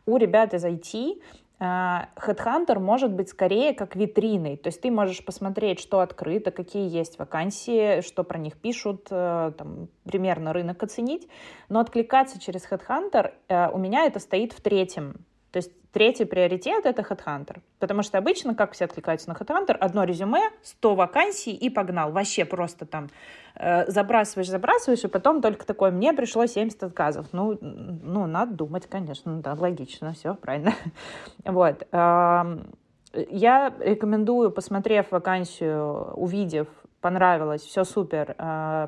У 0.05 0.17
ребят 0.17 0.53
из 0.53 0.65
IT 0.65 1.21
а, 1.59 2.09
Headhunter 2.15 2.79
может 2.79 3.11
быть 3.11 3.29
скорее 3.29 3.73
как 3.73 3.95
витриной, 3.95 4.57
то 4.57 4.67
есть 4.67 4.81
ты 4.81 4.91
можешь 4.91 5.23
посмотреть, 5.23 5.79
что 5.79 5.99
открыто, 5.99 6.51
какие 6.51 6.89
есть 6.89 7.19
вакансии, 7.19 8.01
что 8.01 8.23
про 8.23 8.37
них 8.37 8.57
пишут, 8.57 9.07
э, 9.09 9.51
там, 9.57 9.87
примерно 10.03 10.51
рынок 10.51 10.83
оценить, 10.83 11.29
но 11.69 11.79
откликаться 11.79 12.39
через 12.41 12.69
Headhunter 12.69 13.31
э, 13.47 13.69
у 13.71 13.77
меня 13.77 14.05
это 14.05 14.19
стоит 14.19 14.51
в 14.51 14.61
третьем 14.61 15.25
то 15.55 15.59
есть 15.59 15.71
третий 15.93 16.25
приоритет— 16.25 16.85
это 16.85 17.01
HeadHunter. 17.01 17.61
Потому 17.79 18.03
что 18.03 18.17
обычно, 18.17 18.55
как 18.55 18.73
все 18.73 18.83
откликаются 18.83 19.29
на 19.29 19.35
HeadHunter, 19.35 19.71
одно 19.71 20.03
резюме, 20.03 20.49
100 20.63 20.95
вакансий 20.95 21.53
и 21.53 21.69
погнал. 21.69 22.11
Вообще 22.11 22.43
просто 22.43 22.85
там 22.85 23.07
э, 23.55 23.89
забрасываешь, 23.89 24.49
забрасываешь, 24.49 25.05
и 25.05 25.07
потом 25.07 25.41
только 25.41 25.65
такое, 25.65 25.91
мне 25.91 26.11
пришло 26.11 26.45
70 26.45 26.83
отказов. 26.83 27.27
Ну, 27.31 27.57
ну 27.61 28.27
надо 28.27 28.53
думать, 28.53 28.85
конечно, 28.87 29.39
да, 29.39 29.53
логично, 29.53 30.11
все 30.11 30.35
правильно. 30.35 30.73
вот. 31.45 31.87
Я 31.89 33.73
рекомендую, 33.79 34.51
посмотрев 34.51 35.09
вакансию, 35.11 36.11
увидев, 36.15 36.67
понравилось, 36.99 37.61
все 37.61 37.85
супер, 37.85 38.35
э, 38.37 38.87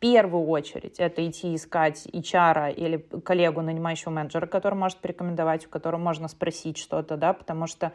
первую 0.00 0.46
очередь 0.46 0.98
это 0.98 1.28
идти 1.28 1.54
искать 1.54 2.06
HR 2.06 2.72
или 2.74 2.98
коллегу, 3.24 3.62
нанимающего 3.62 4.10
менеджера, 4.10 4.46
который 4.46 4.74
может 4.74 4.98
порекомендовать, 4.98 5.66
у 5.66 5.68
которого 5.68 6.00
можно 6.00 6.28
спросить 6.28 6.78
что-то, 6.78 7.16
да, 7.16 7.32
потому 7.32 7.66
что 7.66 7.92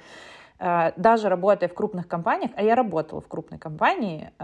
э, 0.59 0.91
даже 0.97 1.29
работая 1.29 1.69
в 1.69 1.73
крупных 1.73 2.07
компаниях, 2.07 2.51
а 2.55 2.63
я 2.63 2.75
работала 2.75 3.21
в 3.21 3.27
крупной 3.27 3.59
компании, 3.59 4.31
э, 4.37 4.43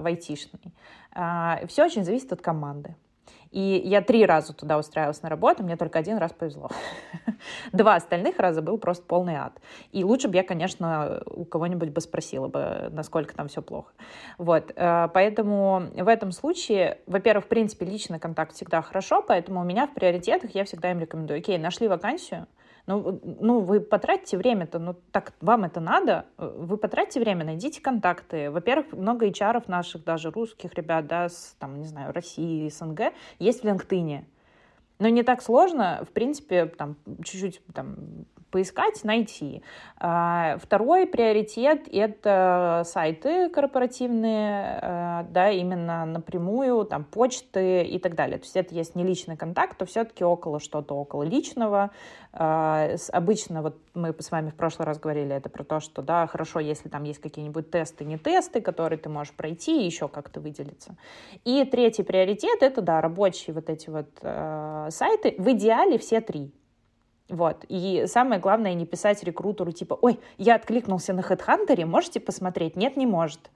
в 0.00 0.06
айтишной, 0.06 0.72
э, 1.14 1.66
все 1.68 1.84
очень 1.84 2.04
зависит 2.04 2.32
от 2.32 2.40
команды. 2.40 2.94
И 3.50 3.82
я 3.84 4.02
три 4.02 4.26
раза 4.26 4.52
туда 4.52 4.78
устраивалась 4.78 5.22
на 5.22 5.28
работу, 5.28 5.62
мне 5.62 5.76
только 5.76 5.98
один 5.98 6.18
раз 6.18 6.32
повезло. 6.32 6.70
Два 7.72 7.94
остальных 7.94 8.38
раза 8.38 8.62
был 8.62 8.78
просто 8.78 9.04
полный 9.06 9.36
ад. 9.36 9.58
И 9.92 10.04
лучше 10.04 10.28
бы 10.28 10.36
я, 10.36 10.42
конечно, 10.42 11.22
у 11.26 11.44
кого-нибудь 11.44 11.90
бы 11.90 12.00
спросила 12.00 12.48
бы, 12.48 12.88
насколько 12.90 13.34
там 13.34 13.48
все 13.48 13.62
плохо. 13.62 13.92
Вот, 14.38 14.72
э, 14.74 15.08
поэтому 15.12 15.82
в 15.94 16.08
этом 16.08 16.32
случае, 16.32 16.98
во-первых, 17.06 17.46
в 17.46 17.48
принципе, 17.48 17.86
личный 17.86 18.18
контакт 18.18 18.54
всегда 18.54 18.82
хорошо, 18.82 19.22
поэтому 19.22 19.60
у 19.60 19.64
меня 19.64 19.86
в 19.86 19.94
приоритетах 19.94 20.54
я 20.54 20.64
всегда 20.64 20.90
им 20.90 21.00
рекомендую. 21.00 21.38
Окей, 21.38 21.58
нашли 21.58 21.88
вакансию, 21.88 22.46
ну, 22.86 23.20
ну, 23.40 23.60
вы 23.60 23.80
потратите 23.80 24.36
время-то, 24.36 24.78
ну, 24.78 24.94
так 25.10 25.32
вам 25.40 25.64
это 25.64 25.80
надо, 25.80 26.26
вы 26.36 26.76
потратите 26.76 27.20
время, 27.20 27.44
найдите 27.44 27.80
контакты. 27.80 28.50
Во-первых, 28.50 28.92
много 28.92 29.26
HR 29.26 29.64
наших, 29.66 30.04
даже 30.04 30.30
русских 30.30 30.74
ребят, 30.74 31.06
да, 31.06 31.28
с, 31.28 31.56
там, 31.58 31.78
не 31.80 31.86
знаю, 31.86 32.12
России, 32.12 32.68
СНГ, 32.68 33.12
есть 33.38 33.62
в 33.62 33.66
LinkedIn. 33.66 34.24
Но 34.98 35.08
не 35.08 35.22
так 35.22 35.42
сложно, 35.42 36.04
в 36.08 36.12
принципе, 36.12 36.66
там, 36.66 36.96
чуть-чуть 37.22 37.60
там, 37.74 37.96
поискать, 38.50 39.04
найти. 39.04 39.62
А, 39.98 40.56
второй 40.62 41.06
приоритет— 41.06 41.88
это 41.92 42.82
сайты 42.86 43.50
корпоративные, 43.50 44.78
а, 44.80 45.26
да, 45.28 45.50
именно 45.50 46.06
напрямую, 46.06 46.86
там, 46.86 47.04
почты 47.04 47.82
и 47.82 47.98
так 47.98 48.14
далее. 48.14 48.38
То 48.38 48.44
есть 48.44 48.56
это 48.56 48.74
есть 48.74 48.94
не 48.94 49.04
личный 49.04 49.36
контакт, 49.36 49.76
то 49.76 49.84
все-таки 49.84 50.24
около 50.24 50.60
что-то 50.60 50.94
около 50.94 51.24
личного. 51.24 51.90
А, 52.38 52.90
обычно, 53.12 53.62
вот 53.62 53.78
мы 53.94 54.14
с 54.18 54.30
вами 54.30 54.50
в 54.50 54.54
прошлый 54.54 54.84
раз 54.84 54.98
говорили 54.98 55.34
это 55.34 55.48
про 55.48 55.64
то, 55.64 55.80
что, 55.80 56.02
да, 56.02 56.26
хорошо, 56.26 56.60
если 56.60 56.90
там 56.90 57.04
есть 57.04 57.18
какие-нибудь 57.18 57.70
тесты, 57.70 58.04
не 58.04 58.18
тесты, 58.18 58.60
которые 58.60 58.98
ты 58.98 59.08
можешь 59.08 59.32
пройти 59.32 59.82
и 59.82 59.86
еще 59.86 60.06
как-то 60.06 60.40
выделиться. 60.40 60.96
И 61.44 61.64
третий 61.64 62.02
приоритет— 62.02 62.58
это, 62.62 62.82
да, 62.82 63.00
рабочие 63.00 63.54
вот 63.54 63.70
эти 63.70 63.88
вот 63.88 64.10
сайты. 64.20 65.34
В 65.38 65.50
идеале 65.52 65.96
все 65.96 66.20
три. 66.20 66.52
Вот. 67.30 67.64
И 67.70 68.04
самое 68.06 68.38
главное, 68.38 68.74
не 68.74 68.84
писать 68.84 69.24
рекрутеру 69.24 69.72
типа, 69.72 69.94
ой, 69.94 70.20
я 70.36 70.56
откликнулся 70.56 71.14
на 71.14 71.20
HeadHunter, 71.20 71.86
можете 71.86 72.20
посмотреть? 72.20 72.76
Нет, 72.76 72.98
не 72.98 73.06
может. 73.06 73.50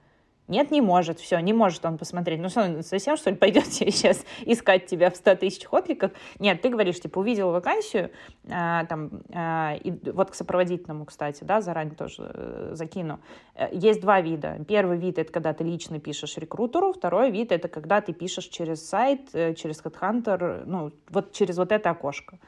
Нет, 0.47 0.69
не 0.69 0.81
может, 0.81 1.19
все, 1.19 1.39
не 1.39 1.53
может 1.53 1.85
он 1.85 1.97
посмотреть. 1.97 2.41
Ну 2.41 2.49
что, 2.49 2.63
он 2.63 2.83
совсем, 2.83 3.15
что 3.15 3.29
ли, 3.29 3.35
пойдет 3.35 3.67
сейчас 3.67 4.25
искать 4.45 4.85
тебя 4.85 5.09
в 5.09 5.15
100 5.15 5.35
тысяч 5.35 5.65
откликах? 5.71 6.11
Нет, 6.39 6.61
ты 6.61 6.69
говоришь, 6.69 6.99
типа, 6.99 7.19
увидел 7.19 7.51
вакансию, 7.51 8.11
а, 8.49 8.85
там, 8.85 9.21
а, 9.33 9.75
и 9.75 9.93
вот 10.11 10.31
к 10.31 10.33
сопроводительному, 10.33 11.05
кстати, 11.05 11.43
да, 11.43 11.61
заранее 11.61 11.95
тоже 11.95 12.31
э, 12.33 12.71
закину. 12.73 13.19
Э, 13.55 13.69
есть 13.71 14.01
два 14.01 14.19
вида. 14.19 14.57
Первый 14.67 14.97
вид— 14.97 15.17
это 15.19 15.31
когда 15.31 15.53
ты 15.53 15.63
лично 15.63 15.99
пишешь 15.99 16.35
рекрутеру, 16.37 16.91
второй 16.91 17.31
вид— 17.31 17.51
это 17.53 17.67
когда 17.67 18.01
ты 18.01 18.11
пишешь 18.11 18.45
через 18.45 18.85
сайт, 18.85 19.29
э, 19.33 19.53
через 19.53 19.81
HeadHunter, 19.81 20.63
ну, 20.65 20.91
вот 21.09 21.31
через 21.31 21.57
вот 21.57 21.71
это 21.71 21.91
окошко. 21.91 22.39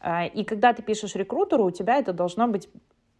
А, 0.00 0.26
и 0.26 0.42
когда 0.42 0.72
ты 0.72 0.82
пишешь 0.82 1.14
рекрутеру, 1.14 1.64
у 1.64 1.70
тебя 1.70 1.96
это 1.98 2.12
должно 2.12 2.48
быть 2.48 2.68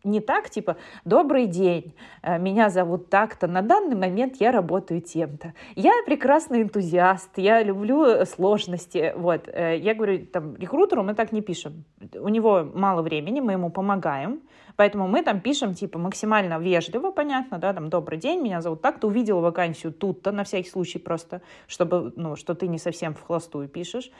не 0.05 0.21
так, 0.21 0.51
типа, 0.51 0.77
добрый 1.05 1.47
день, 1.47 1.95
э, 2.23 2.39
меня 2.39 2.71
зовут 2.71 3.09
так-то, 3.09 3.47
на 3.47 3.63
данный 3.63 3.97
момент 3.97 4.37
я 4.41 4.53
работаю 4.53 5.01
тем-то. 5.01 5.55
Я 5.77 5.93
прекрасный 6.07 6.63
энтузиаст, 6.63 7.31
я 7.37 7.63
люблю 7.63 8.05
э, 8.05 8.27
сложности. 8.27 9.13
Вот, 9.17 9.49
э, 9.49 9.79
я 9.79 9.95
говорю, 9.95 10.27
там, 10.27 10.57
рекрутеру 10.57 11.03
мы 11.03 11.15
так 11.15 11.33
не 11.33 11.41
пишем. 11.41 11.85
У 12.15 12.29
него 12.29 12.65
мало 12.75 13.03
времени, 13.03 13.41
мы 13.41 13.53
ему 13.53 13.71
помогаем, 13.71 14.41
поэтому 14.77 15.07
мы 15.07 15.23
там 15.23 15.41
пишем, 15.41 15.75
типа, 15.75 15.99
максимально 15.99 16.59
вежливо, 16.59 17.13
понятно, 17.13 17.59
да, 17.59 17.73
там, 17.73 17.89
добрый 17.89 18.19
день, 18.19 18.41
меня 18.41 18.61
зовут 18.61 18.83
так-то, 18.83 19.07
увидела 19.07 19.41
вакансию 19.41 19.93
тут-то, 19.93 20.33
на 20.33 20.45
всякий 20.45 20.71
случай 20.71 20.99
просто, 20.99 21.43
чтобы, 21.67 22.13
ну, 22.17 22.37
что 22.37 22.55
ты 22.55 22.67
не 22.67 22.79
совсем 22.79 23.15
в 23.15 23.23
хлостую 23.23 23.69
пишешь 23.69 24.11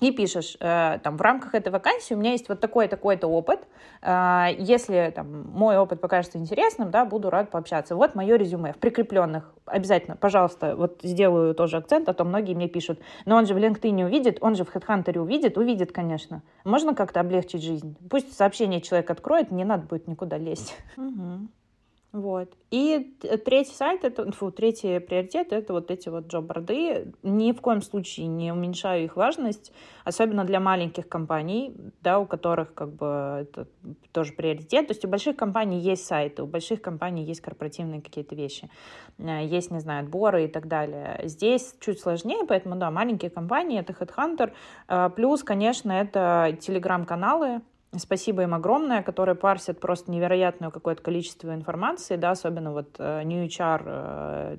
и 0.00 0.12
пишешь, 0.12 0.56
э, 0.60 0.98
там, 1.02 1.16
в 1.16 1.20
рамках 1.20 1.54
этой 1.54 1.70
вакансии 1.70 2.14
у 2.14 2.16
меня 2.16 2.32
есть 2.32 2.48
вот 2.48 2.60
такой-такой-то 2.60 3.26
опыт, 3.26 3.60
э, 4.02 4.46
если 4.58 5.12
там, 5.14 5.48
мой 5.50 5.76
опыт 5.76 6.00
покажется 6.00 6.38
интересным, 6.38 6.90
да, 6.90 7.04
буду 7.04 7.30
рад 7.30 7.50
пообщаться. 7.50 7.96
Вот 7.96 8.14
мое 8.14 8.36
резюме 8.36 8.72
в 8.72 8.78
прикрепленных. 8.78 9.52
Обязательно, 9.66 10.16
пожалуйста, 10.16 10.76
вот 10.76 11.00
сделаю 11.02 11.54
тоже 11.54 11.76
акцент, 11.76 12.08
а 12.08 12.14
то 12.14 12.24
многие 12.24 12.54
мне 12.54 12.68
пишут, 12.68 13.00
но 13.26 13.36
он 13.36 13.46
же 13.46 13.54
в 13.54 13.58
LinkedIn 13.58 14.04
увидит, 14.04 14.38
он 14.40 14.54
же 14.54 14.64
в 14.64 14.74
HeadHunter 14.74 15.18
увидит, 15.18 15.58
увидит, 15.58 15.92
конечно. 15.92 16.42
Можно 16.64 16.94
как-то 16.94 17.20
облегчить 17.20 17.62
жизнь? 17.62 17.96
Пусть 18.08 18.36
сообщение 18.36 18.80
человек 18.80 19.10
откроет, 19.10 19.50
не 19.50 19.64
надо 19.64 19.86
будет 19.86 20.06
никуда 20.06 20.38
лезть. 20.38 20.76
Вот. 22.12 22.54
И 22.70 23.16
третий 23.44 23.74
сайт, 23.74 24.02
это, 24.02 24.32
фу, 24.32 24.50
третий 24.50 24.98
приоритет, 24.98 25.52
это 25.52 25.74
вот 25.74 25.90
эти 25.90 26.08
вот 26.08 26.28
джоб-борды. 26.28 27.12
Ни 27.22 27.52
в 27.52 27.60
коем 27.60 27.82
случае 27.82 28.28
не 28.28 28.50
уменьшаю 28.50 29.04
их 29.04 29.16
важность, 29.16 29.72
особенно 30.04 30.44
для 30.44 30.58
маленьких 30.58 31.06
компаний, 31.06 31.74
да, 32.02 32.18
у 32.18 32.24
которых 32.24 32.72
как 32.72 32.94
бы 32.94 33.40
это 33.42 33.68
тоже 34.12 34.32
приоритет. 34.32 34.86
То 34.86 34.92
есть 34.92 35.04
у 35.04 35.08
больших 35.08 35.36
компаний 35.36 35.80
есть 35.80 36.06
сайты, 36.06 36.42
у 36.42 36.46
больших 36.46 36.80
компаний 36.80 37.24
есть 37.24 37.42
корпоративные 37.42 38.00
какие-то 38.00 38.34
вещи, 38.34 38.70
э, 39.18 39.44
есть, 39.44 39.70
не 39.70 39.80
знаю, 39.80 40.04
отборы 40.04 40.46
и 40.46 40.48
так 40.48 40.66
далее. 40.66 41.20
Здесь 41.24 41.76
чуть 41.78 42.00
сложнее, 42.00 42.46
поэтому, 42.48 42.76
да, 42.76 42.90
маленькие 42.90 43.30
компании— 43.30 43.80
это 43.80 43.92
Headhunter. 43.92 44.52
Э, 44.88 45.10
плюс, 45.14 45.44
конечно, 45.44 45.92
это 45.92 46.56
телеграм-каналы, 46.58 47.60
Спасибо 47.96 48.42
им 48.42 48.52
огромное, 48.52 49.02
которые 49.02 49.34
парсят 49.34 49.80
просто 49.80 50.10
невероятное 50.10 50.70
какое-то 50.70 51.02
количество 51.02 51.54
информации, 51.54 52.16
да, 52.16 52.32
особенно 52.32 52.72
вот 52.72 52.96
э, 52.98 53.22
New 53.24 53.46
HR 53.46 53.82
э, 53.86 54.56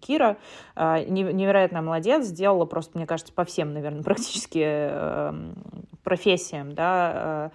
Кира, 0.00 0.38
э, 0.76 1.04
невероятно 1.04 1.82
молодец, 1.82 2.24
сделала 2.24 2.64
просто, 2.64 2.96
мне 2.96 3.06
кажется, 3.06 3.34
по 3.34 3.44
всем, 3.44 3.74
наверное, 3.74 4.02
практически 4.04 4.90
профессиям, 6.02 6.72
да, 6.74 7.52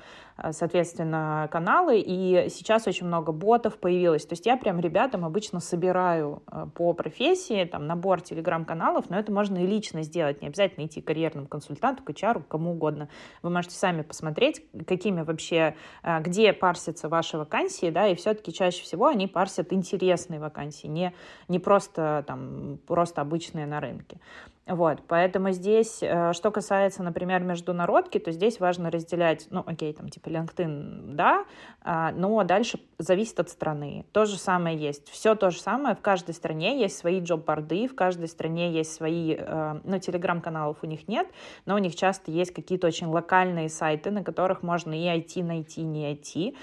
соответственно, 0.52 1.48
каналы, 1.52 2.00
и 2.00 2.50
сейчас 2.50 2.88
очень 2.88 3.08
много 3.08 3.32
ботов 3.32 3.78
появилось. 3.78 4.26
То 4.26 4.34
есть 4.34 4.46
я 4.46 4.58
прям 4.58 4.80
ребятам 4.80 5.24
обычно 5.26 5.60
собираю 5.60 6.44
э, 6.52 6.68
по 6.74 6.94
профессии 6.94 7.64
там 7.66 7.88
набор 7.88 8.22
телеграм-каналов, 8.22 9.10
но 9.10 9.18
это 9.18 9.32
можно 9.32 9.64
и 9.64 9.68
лично 9.68 10.04
сделать, 10.04 10.42
не 10.42 10.48
обязательно 10.48 10.86
идти 10.86 11.02
к 11.02 11.06
карьерному 11.06 11.48
консультанту, 11.48 12.04
к 12.04 12.10
HR, 12.10 12.44
кому 12.48 12.72
угодно. 12.72 13.08
Вы 13.42 13.50
можете 13.50 13.76
сами 13.76 14.02
посмотреть, 14.02 14.62
какими 14.86 15.22
вообще, 15.22 15.76
э, 16.04 16.20
где 16.22 16.52
парсятся 16.54 17.08
ваши 17.08 17.38
вакансии, 17.38 17.90
да, 17.90 18.08
и 18.08 18.16
все-таки 18.16 18.52
чаще 18.52 18.84
всего 18.84 19.08
они 19.08 19.28
парсят 19.28 19.72
интересные 19.72 20.40
вакансии, 20.40 20.88
не, 20.88 21.14
не 21.48 21.60
просто 21.60 22.24
там, 22.28 22.80
просто 22.86 23.22
обычные 23.22 23.66
на 23.66 23.80
рынке. 23.80 24.20
Вот, 24.68 25.04
поэтому 25.08 25.52
здесь, 25.52 26.00
э, 26.02 26.34
что 26.34 26.50
касается, 26.50 27.04
например, 27.04 27.44
международки, 27.44 28.18
то 28.18 28.32
здесь 28.32 28.60
важно 28.60 28.90
разделять, 28.90 29.46
ну, 29.52 29.64
окей, 29.64 29.94
там, 29.94 30.10
типа 30.10 30.30
LinkedIn, 30.30 31.14
да, 31.14 31.46
а, 31.82 32.12
но 32.14 32.44
дальше 32.44 32.80
зависит 32.98 33.40
от 33.40 33.50
страны. 33.50 34.06
То 34.12 34.26
же 34.26 34.38
самое 34.38 34.76
есть. 34.76 35.08
Все 35.10 35.36
то 35.36 35.52
же 35.52 35.60
самое. 35.60 35.96
В 35.96 36.02
каждой 36.02 36.34
стране 36.34 36.82
есть 36.82 36.98
свои 36.98 37.20
джоб-борды, 37.20 37.88
в 37.88 37.94
каждой 37.94 38.28
стране 38.28 38.72
есть 38.72 38.92
свои, 38.92 39.36
э, 39.38 39.80
ну, 39.84 40.00
телеграм-каналов 40.00 40.78
у 40.82 40.88
них 40.88 41.08
нет, 41.08 41.28
но 41.68 41.76
у 41.76 41.78
них 41.78 41.96
часто 41.96 42.32
есть 42.32 42.52
какие-то 42.52 42.88
очень 42.88 43.06
локальные 43.06 43.70
сайты, 43.70 44.10
на 44.10 44.24
которых 44.24 44.64
можно 44.64 45.00
и 45.00 45.06
IT 45.06 45.44
найти, 45.44 45.84
не 45.84 46.12
IT. 46.12 46.56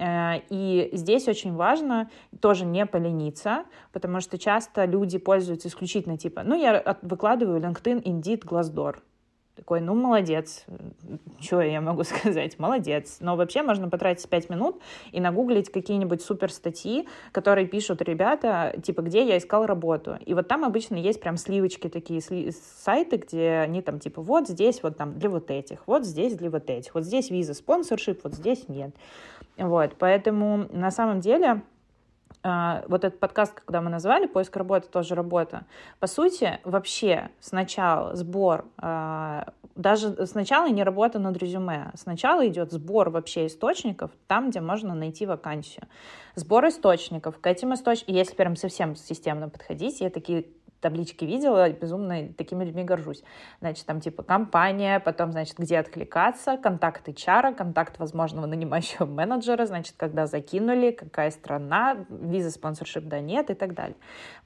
Э, 0.00 0.40
и 0.48 0.88
здесь 0.92 1.28
очень 1.28 1.54
важно 1.54 2.10
тоже 2.40 2.64
не 2.64 2.86
полениться, 2.86 3.64
потому 3.92 4.20
что 4.20 4.38
часто 4.38 4.86
люди 4.86 5.18
пользуются 5.18 5.68
исключительно 5.68 6.16
типа, 6.16 6.42
ну, 6.42 6.58
я 6.58 6.98
выкладываю 7.02 7.60
LinkedIn, 7.60 8.02
Indeed, 8.02 8.44
Glassdoor. 8.44 8.96
Такой, 9.60 9.82
ну, 9.82 9.94
молодец. 9.94 10.64
Что 11.38 11.60
я 11.60 11.82
могу 11.82 12.02
сказать? 12.04 12.58
Молодец. 12.58 13.18
Но 13.20 13.36
вообще 13.36 13.62
можно 13.62 13.90
потратить 13.90 14.26
5 14.26 14.48
минут 14.48 14.80
и 15.12 15.20
нагуглить 15.20 15.70
какие-нибудь 15.70 16.22
супер 16.22 16.50
статьи, 16.50 17.06
которые 17.30 17.66
пишут 17.66 18.00
ребята, 18.00 18.74
типа, 18.82 19.02
где 19.02 19.22
я 19.22 19.36
искал 19.36 19.66
работу. 19.66 20.18
И 20.24 20.32
вот 20.32 20.48
там 20.48 20.64
обычно 20.64 20.94
есть 20.94 21.20
прям 21.20 21.36
сливочки 21.36 21.88
такие, 21.88 22.22
сли 22.22 22.52
сайты, 22.52 23.18
где 23.18 23.58
они 23.58 23.82
там, 23.82 24.00
типа, 24.00 24.22
вот 24.22 24.48
здесь 24.48 24.82
вот 24.82 24.96
там 24.96 25.18
для 25.18 25.28
вот 25.28 25.50
этих, 25.50 25.86
вот 25.86 26.06
здесь 26.06 26.34
для 26.36 26.48
вот 26.48 26.70
этих, 26.70 26.94
вот 26.94 27.04
здесь 27.04 27.28
виза 27.28 27.52
спонсоршип, 27.52 28.24
вот 28.24 28.32
здесь 28.32 28.66
нет. 28.66 28.94
Вот, 29.58 29.92
поэтому 29.98 30.68
на 30.72 30.90
самом 30.90 31.20
деле 31.20 31.60
вот 32.42 33.04
этот 33.04 33.20
подкаст, 33.20 33.60
когда 33.60 33.82
мы 33.82 33.90
назвали 33.90 34.26
«Поиск 34.26 34.56
работы 34.56 34.88
тоже 34.88 35.14
работа», 35.14 35.64
по 35.98 36.06
сути, 36.06 36.58
вообще 36.64 37.28
сначала 37.40 38.16
сбор, 38.16 38.64
а, 38.78 39.52
даже 39.74 40.26
сначала 40.26 40.68
не 40.68 40.82
работа 40.82 41.18
над 41.18 41.36
резюме, 41.36 41.90
сначала 41.94 42.46
идет 42.48 42.72
сбор 42.72 43.10
вообще 43.10 43.46
источников 43.46 44.10
там, 44.26 44.50
где 44.50 44.60
можно 44.60 44.94
найти 44.94 45.26
вакансию. 45.26 45.86
Сбор 46.34 46.68
источников, 46.68 47.38
к 47.38 47.46
этим 47.46 47.74
источникам, 47.74 48.14
если 48.14 48.34
прям 48.34 48.56
совсем 48.56 48.96
системно 48.96 49.48
подходить, 49.48 50.00
я 50.00 50.10
такие 50.10 50.46
таблички 50.80 51.24
видела, 51.24 51.70
безумно 51.70 52.32
такими 52.36 52.64
людьми 52.64 52.84
горжусь. 52.84 53.22
Значит, 53.60 53.86
там 53.86 54.00
типа 54.00 54.22
компания, 54.22 55.00
потом, 55.00 55.32
значит, 55.32 55.58
где 55.58 55.78
откликаться, 55.78 56.56
контакт 56.56 57.08
HR, 57.08 57.54
контакт 57.54 57.98
возможного 57.98 58.46
нанимающего 58.46 59.06
менеджера, 59.06 59.66
значит, 59.66 59.94
когда 59.96 60.26
закинули, 60.26 60.90
какая 60.90 61.30
страна, 61.30 62.04
виза 62.08 62.50
спонсоршип, 62.50 63.04
да, 63.04 63.20
нет 63.20 63.50
и 63.50 63.54
так 63.54 63.74
далее. 63.74 63.96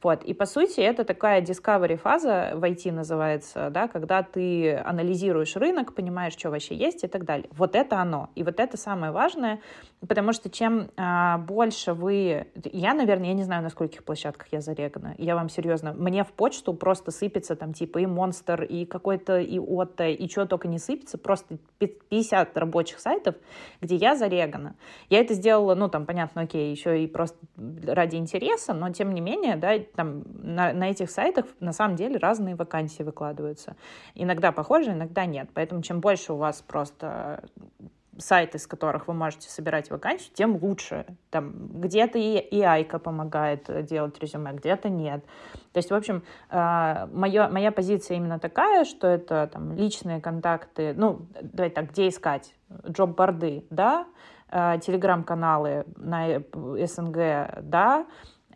Вот, 0.03 0.23
и 0.25 0.35
по 0.35 0.47
сути 0.47 0.81
это 0.81 1.05
такая 1.05 1.40
discovery 1.42 1.97
фаза 1.97 2.53
в 2.55 2.62
IT 2.62 2.92
называется, 2.92 3.70
да, 3.70 3.88
когда 3.88 4.23
ты 4.23 4.75
анализируешь 4.77 5.57
рынок, 5.57 5.94
понимаешь, 5.94 6.35
что 6.35 6.51
вообще 6.51 6.75
есть 6.75 7.05
и 7.05 7.09
так 7.09 7.25
далее. 7.25 7.49
Вот 7.53 7.75
это 7.75 7.99
оно. 7.99 8.31
И 8.35 8.42
вот 8.42 8.61
это 8.61 8.77
самое 8.77 9.12
важное, 9.12 9.61
потому 10.09 10.33
что 10.33 10.51
чем 10.51 10.90
а, 10.97 11.38
больше 11.38 11.93
вы... 11.93 12.47
Я, 12.73 12.95
наверное, 12.95 13.29
я 13.29 13.35
не 13.35 13.45
знаю, 13.45 13.62
на 13.62 13.71
скольких 13.71 14.05
площадках 14.05 14.49
я 14.53 14.61
зарегана. 14.61 15.14
Я 15.19 15.35
вам 15.35 15.49
серьезно... 15.49 15.93
Мне 15.93 16.25
в 16.25 16.33
почту 16.33 16.75
просто 16.75 17.11
сыпется 17.11 17.57
там 17.57 17.73
типа 17.73 17.99
и 17.99 18.07
Монстр, 18.07 18.62
и 18.62 18.85
какой-то 18.85 19.38
и 19.38 19.59
Отто, 19.59 20.09
и 20.09 20.29
что 20.29 20.47
только 20.47 20.69
не 20.69 20.79
сыпется, 20.79 21.19
просто 21.19 21.59
50 21.79 22.57
рабочих 22.57 23.01
сайтов, 23.01 23.37
где 23.81 23.97
я 23.97 24.17
зарегана. 24.17 24.75
Я 25.09 25.21
это 25.21 25.35
сделала, 25.35 25.75
ну 25.75 25.88
там, 25.88 26.07
понятно, 26.07 26.43
окей, 26.43 26.71
еще 26.71 27.03
и 27.03 27.07
просто 27.07 27.38
ради 27.87 28.17
интереса, 28.17 28.75
но 28.75 28.90
тем 28.90 29.12
не 29.12 29.21
менее, 29.21 29.57
да, 29.57 29.79
там 29.95 30.25
на, 30.43 30.73
на 30.73 30.90
этих 30.90 31.11
сайтах 31.11 31.47
на 31.61 31.73
самом 31.73 31.97
деле 31.97 32.19
разные 32.19 32.55
вакансии 32.55 33.03
выкладываются. 33.03 33.77
Иногда 34.14 34.53
похожи, 34.53 34.90
иногда 34.90 35.27
нет. 35.27 35.49
Поэтому 35.55 35.83
чем 35.83 36.01
больше 36.01 36.33
у 36.33 36.37
вас 36.37 36.62
просто 36.62 37.45
сайты, 38.18 38.59
с 38.59 38.66
которых 38.66 39.09
вы 39.09 39.14
можете 39.14 39.48
собирать 39.48 39.90
вакансию, 39.90 40.33
тем 40.35 40.57
лучше. 40.57 41.07
Там 41.31 41.68
где-то 41.81 42.18
и, 42.18 42.38
и 42.38 42.61
Айка 42.62 42.98
помогает 42.98 43.68
делать 43.87 44.18
резюме, 44.20 44.53
где-то 44.53 44.88
нет. 44.88 45.24
То 45.72 45.79
есть, 45.79 45.90
в 45.90 45.94
общем, 45.94 46.22
э, 46.50 47.07
моё, 47.12 47.48
моя 47.48 47.72
позиция 47.72 48.16
именно 48.16 48.38
такая, 48.38 48.85
что 48.85 49.07
это 49.07 49.48
там, 49.53 49.72
личные 49.72 50.20
контакты, 50.20 50.94
ну, 50.96 51.27
давай 51.40 51.70
так, 51.70 51.90
где 51.90 52.09
искать? 52.09 52.55
Джоб-борды, 52.88 53.66
да, 53.70 54.07
э, 54.50 54.79
телеграм-каналы 54.81 55.85
на 55.96 56.40
СНГ, 56.87 57.61
да, 57.62 58.07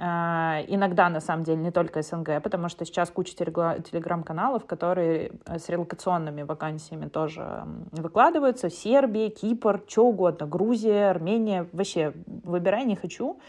иногда, 0.01 1.09
на 1.09 1.21
самом 1.21 1.43
деле, 1.43 1.59
не 1.59 1.73
только 1.73 2.03
СНГ, 2.03 2.41
потому 2.43 2.69
что 2.69 2.85
сейчас 2.85 3.11
куча 3.11 3.35
телеграм-каналов, 3.35 4.65
которые 4.65 5.33
э, 5.45 5.59
с 5.59 5.69
релокационными 5.69 6.43
вакансиями 6.43 7.09
тоже 7.09 7.65
выкладываются. 7.91 8.71
Сербия, 8.71 9.29
Кипр, 9.29 9.83
что 9.89 10.07
угодно, 10.07 10.47
Грузия, 10.47 11.11
Армения. 11.11 11.67
Вообще, 11.73 12.13
выбирай, 12.27 12.85
не 12.85 12.95
хочу. 12.95 13.41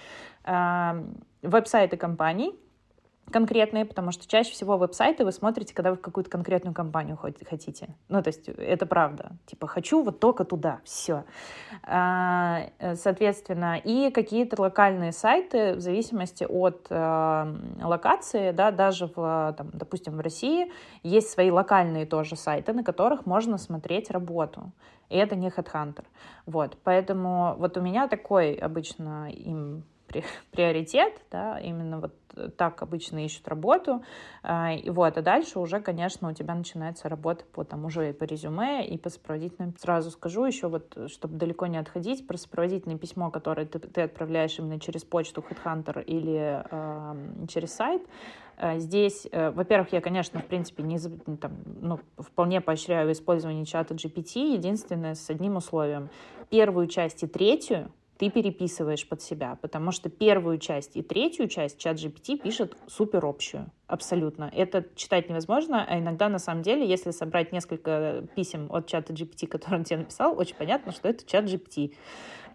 А, 0.43 0.97
веб-сайты 1.43 1.97
компаний, 1.97 2.59
конкретные, 3.31 3.85
потому 3.85 4.11
что 4.11 4.27
чаще 4.27 4.51
всего 4.51 4.77
веб-сайты 4.77 5.25
вы 5.25 5.31
смотрите, 5.31 5.73
когда 5.73 5.91
вы 5.91 5.97
в 5.97 6.01
какую-то 6.01 6.29
конкретную 6.29 6.73
компанию 6.73 7.17
хотите. 7.17 7.95
Ну, 8.07 8.21
то 8.21 8.29
есть 8.29 8.49
это 8.49 8.85
правда. 8.85 9.31
Типа, 9.45 9.67
хочу 9.67 10.03
вот 10.03 10.19
только 10.19 10.45
туда, 10.45 10.79
все. 10.83 11.23
А, 11.83 12.63
соответственно, 12.95 13.77
и 13.77 14.11
какие-то 14.11 14.61
локальные 14.61 15.11
сайты 15.11 15.73
в 15.75 15.79
зависимости 15.79 16.43
от 16.43 16.87
э, 16.89 17.55
локации, 17.81 18.51
да, 18.51 18.71
даже 18.71 19.11
в, 19.15 19.55
там, 19.57 19.69
допустим, 19.73 20.17
в 20.17 20.19
России 20.19 20.71
есть 21.03 21.29
свои 21.29 21.51
локальные 21.51 22.05
тоже 22.05 22.35
сайты, 22.35 22.73
на 22.73 22.83
которых 22.83 23.25
можно 23.25 23.57
смотреть 23.57 24.11
работу. 24.11 24.71
И 25.09 25.17
это 25.17 25.35
не 25.35 25.49
HeadHunter. 25.49 26.05
Вот, 26.45 26.77
поэтому 26.83 27.55
вот 27.57 27.77
у 27.77 27.81
меня 27.81 28.07
такой 28.07 28.53
обычно 28.53 29.29
им 29.31 29.83
приоритет, 30.51 31.13
да, 31.31 31.59
именно 31.59 31.99
вот 31.99 32.13
так 32.57 32.81
обычно 32.81 33.25
ищут 33.25 33.47
работу, 33.47 34.03
а, 34.43 34.73
и 34.73 34.89
вот, 34.89 35.17
а 35.17 35.21
дальше 35.21 35.59
уже, 35.59 35.81
конечно, 35.81 36.29
у 36.29 36.33
тебя 36.33 36.55
начинается 36.55 37.09
работа 37.09 37.43
по 37.51 37.63
тому 37.63 37.89
же 37.89 38.09
и 38.09 38.13
по 38.13 38.23
резюме, 38.23 38.85
и 38.87 38.97
по 38.97 39.09
сопроводительным. 39.09 39.75
Сразу 39.77 40.11
скажу 40.11 40.45
еще, 40.45 40.67
вот, 40.67 40.97
чтобы 41.07 41.37
далеко 41.37 41.67
не 41.67 41.77
отходить, 41.77 42.27
про 42.27 42.37
сопроводительное 42.37 42.97
письмо, 42.97 43.31
которое 43.31 43.65
ты, 43.65 43.79
ты 43.79 44.01
отправляешь 44.01 44.57
именно 44.59 44.79
через 44.79 45.03
почту 45.03 45.43
HeadHunter 45.47 46.03
или 46.03 46.63
э, 46.69 47.47
через 47.47 47.73
сайт, 47.73 48.01
а, 48.61 48.77
Здесь, 48.77 49.25
э, 49.31 49.51
во-первых, 49.51 49.93
я, 49.93 50.01
конечно, 50.01 50.41
в 50.41 50.45
принципе, 50.45 50.83
не, 50.83 50.99
там, 51.37 51.53
ну, 51.81 51.99
вполне 52.17 52.59
поощряю 52.59 53.09
использование 53.13 53.65
чата 53.65 53.93
GPT, 53.93 54.53
единственное, 54.53 55.15
с 55.15 55.29
одним 55.29 55.55
условием. 55.55 56.09
Первую 56.49 56.87
часть 56.87 57.23
и 57.23 57.27
третью 57.27 57.89
ты 58.19 58.29
переписываешь 58.29 59.07
под 59.07 59.21
себя, 59.21 59.57
потому 59.61 59.93
что 59.93 60.09
первую 60.09 60.57
часть 60.57 60.97
и 60.97 61.01
третью 61.01 61.47
часть 61.47 61.79
чат 61.79 61.95
GPT 61.95 62.37
пишет 62.37 62.75
супер 62.85 63.25
общую, 63.25 63.71
абсолютно. 63.87 64.51
Это 64.53 64.85
читать 64.95 65.29
невозможно, 65.29 65.85
а 65.87 65.97
иногда 65.97 66.27
на 66.27 66.37
самом 66.37 66.61
деле, 66.61 66.85
если 66.85 67.11
собрать 67.11 67.53
несколько 67.53 68.25
писем 68.35 68.67
от 68.71 68.87
чата 68.87 69.13
GPT, 69.13 69.47
который 69.47 69.75
он 69.75 69.83
тебе 69.85 69.99
написал, 69.99 70.37
очень 70.37 70.55
понятно, 70.57 70.91
что 70.91 71.07
это 71.07 71.25
чат 71.25 71.45
GPT. 71.45 71.95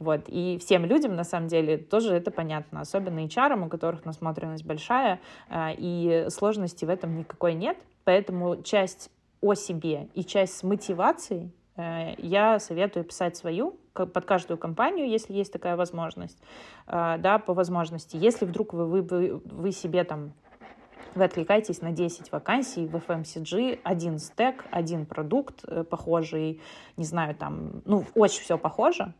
Вот. 0.00 0.24
И 0.27 0.59
всем 0.59 0.85
людям, 0.85 1.16
на 1.16 1.24
самом 1.24 1.48
деле, 1.48 1.79
тоже 1.79 2.14
это 2.14 2.31
понятно, 2.31 2.83
особенно 2.83 3.20
HR, 3.20 3.64
у 3.64 3.68
которых 3.70 4.05
насмотренность 4.05 4.66
большая, 4.66 5.18
а, 5.48 5.72
и 5.74 6.27
сложности 6.29 6.85
в 6.85 6.90
этом 6.90 7.16
никакой 7.16 7.55
нет. 7.55 7.79
Поэтому 8.05 8.61
часть 8.62 9.11
о 9.40 9.55
себе 9.55 10.09
и 10.12 10.24
часть 10.24 10.59
с 10.59 10.62
мотивацией 10.62 11.53
я 11.76 12.58
советую 12.58 13.04
писать 13.04 13.37
свою 13.37 13.76
под 13.94 14.24
каждую 14.24 14.58
компанию, 14.58 15.08
если 15.08 15.32
есть 15.32 15.52
такая 15.52 15.76
возможность, 15.76 16.38
э, 16.87 17.16
да, 17.18 17.38
по 17.38 17.54
возможности. 17.54 18.16
Если 18.16 18.44
вдруг 18.44 18.72
вы, 18.72 19.02
вы, 19.02 19.40
вы 19.44 19.72
себе 19.72 20.04
там 20.04 20.32
вы 21.14 21.24
откликаетесь 21.24 21.80
на 21.80 21.92
10 21.92 22.32
вакансий 22.32 22.88
в 22.88 22.96
FMCG, 22.96 23.78
один 23.84 24.18
стек, 24.18 24.64
один 24.72 25.06
продукт 25.06 25.64
э, 25.64 25.84
похожий, 25.84 26.60
не 26.96 27.04
знаю, 27.04 27.37
там, 27.37 27.82
ну, 27.84 28.04
очень 28.16 28.42
все 28.42 28.58
похоже, 28.58 29.14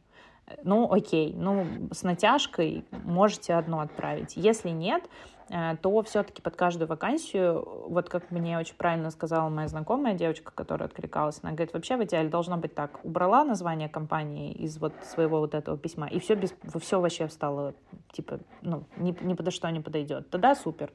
ну, 0.65 0.93
окей, 0.93 1.33
ну, 1.37 1.65
с 1.93 2.03
натяжкой 2.03 2.85
можете 2.91 3.55
одно 3.55 3.79
отправить. 3.79 4.33
Если 4.37 4.71
нет, 4.71 5.05
Э, 5.05 5.34
то 5.49 6.03
все-таки 6.03 6.41
под 6.41 6.57
каждую 6.57 6.89
вакансию, 6.89 7.89
вот 7.89 8.09
как 8.09 8.31
мне 8.31 8.59
очень 8.59 8.77
правильно 8.77 9.11
сказала 9.11 9.49
моя 9.51 9.69
знакомая 9.69 10.15
девочка, 10.15 10.53
которая 10.55 10.89
откликалась, 10.89 11.39
она 11.43 11.53
говорит, 11.53 11.75
вообще 11.75 11.97
в 11.97 12.05
идеале 12.05 12.29
должно 12.29 12.57
быть 12.57 12.75
так, 12.75 13.05
убрала 13.05 13.45
название 13.45 13.89
компании 13.89 14.53
из 14.53 14.79
вот 14.79 14.95
своего 15.05 15.41
вот 15.41 15.55
этого 15.55 15.77
письма, 15.77 16.09
и 16.09 16.19
все, 16.19 16.35
без, 16.35 16.55
все 16.81 17.01
вообще 17.01 17.29
стало, 17.29 17.75
типа, 18.13 18.41
ну, 18.63 18.85
ни, 18.97 19.17
ни 19.23 19.35
подо 19.35 19.51
что 19.51 19.69
не 19.71 19.81
подойдет. 19.81 20.31
Тогда 20.31 20.55
супер. 20.55 20.93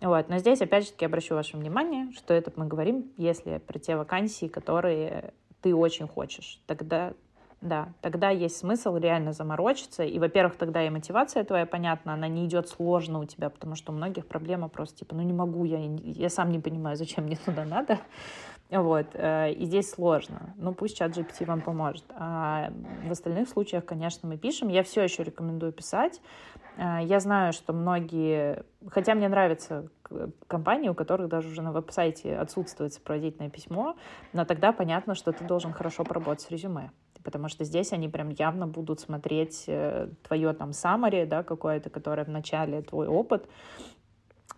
Вот. 0.00 0.28
Но 0.28 0.38
здесь, 0.38 0.60
опять 0.60 0.84
же 0.84 0.92
таки, 0.92 1.06
обращу 1.06 1.34
ваше 1.34 1.56
внимание, 1.56 2.12
что 2.12 2.34
это 2.34 2.52
мы 2.56 2.66
говорим, 2.66 3.12
если 3.16 3.58
про 3.58 3.78
те 3.78 3.96
вакансии, 3.96 4.46
которые 4.46 5.32
ты 5.62 5.74
очень 5.74 6.06
хочешь. 6.06 6.60
Тогда 6.66 7.14
да, 7.62 7.88
тогда 8.00 8.30
есть 8.30 8.58
смысл 8.58 8.96
реально 8.96 9.32
заморочиться. 9.32 10.04
И, 10.04 10.18
во-первых, 10.18 10.56
тогда 10.56 10.86
и 10.86 10.90
мотивация 10.90 11.42
твоя 11.42 11.66
понятна, 11.66 12.12
она 12.14 12.28
не 12.28 12.44
идет 12.46 12.68
сложно 12.68 13.20
у 13.20 13.24
тебя, 13.24 13.48
потому 13.48 13.74
что 13.74 13.92
у 13.92 13.94
многих 13.94 14.26
проблема 14.26 14.68
просто 14.68 14.98
типа, 14.98 15.14
ну 15.14 15.22
не 15.22 15.32
могу, 15.32 15.64
я, 15.64 15.78
я 15.78 16.28
сам 16.28 16.50
не 16.50 16.60
понимаю, 16.60 16.96
зачем 16.96 17.24
мне 17.24 17.36
туда 17.36 17.64
надо. 17.64 17.98
Вот, 18.68 19.06
э, 19.14 19.52
и 19.52 19.64
здесь 19.64 19.90
сложно. 19.90 20.52
Ну, 20.56 20.74
пусть 20.74 20.96
чат 20.96 21.16
GPT 21.16 21.46
вам 21.46 21.60
поможет. 21.60 22.04
А 22.10 22.72
в 23.06 23.12
остальных 23.12 23.48
случаях, 23.48 23.84
конечно, 23.84 24.28
мы 24.28 24.38
пишем. 24.38 24.68
Я 24.68 24.82
все 24.82 25.02
еще 25.02 25.22
рекомендую 25.22 25.72
писать. 25.72 26.20
Э, 26.76 26.98
я 27.02 27.20
знаю, 27.20 27.52
что 27.52 27.72
многие... 27.72 28.64
Хотя 28.88 29.14
мне 29.14 29.28
нравятся 29.28 29.88
компании, 30.48 30.88
у 30.88 30.94
которых 30.94 31.28
даже 31.28 31.48
уже 31.48 31.62
на 31.62 31.70
веб-сайте 31.70 32.36
отсутствует 32.36 32.92
сопроводительное 32.92 33.50
письмо, 33.50 33.96
но 34.32 34.44
тогда 34.44 34.72
понятно, 34.72 35.14
что 35.14 35.32
ты 35.32 35.44
должен 35.44 35.72
хорошо 35.72 36.04
поработать 36.04 36.42
с 36.42 36.50
резюме 36.50 36.90
потому 37.26 37.48
что 37.48 37.64
здесь 37.64 37.92
они 37.92 38.08
прям 38.08 38.28
явно 38.30 38.68
будут 38.68 39.00
смотреть 39.00 39.64
э, 39.66 40.08
твое 40.22 40.52
там 40.52 40.70
summary, 40.70 41.26
да, 41.26 41.42
какое-то, 41.42 41.90
которое 41.90 42.24
в 42.24 42.28
начале, 42.28 42.82
твой 42.82 43.08
опыт, 43.08 43.48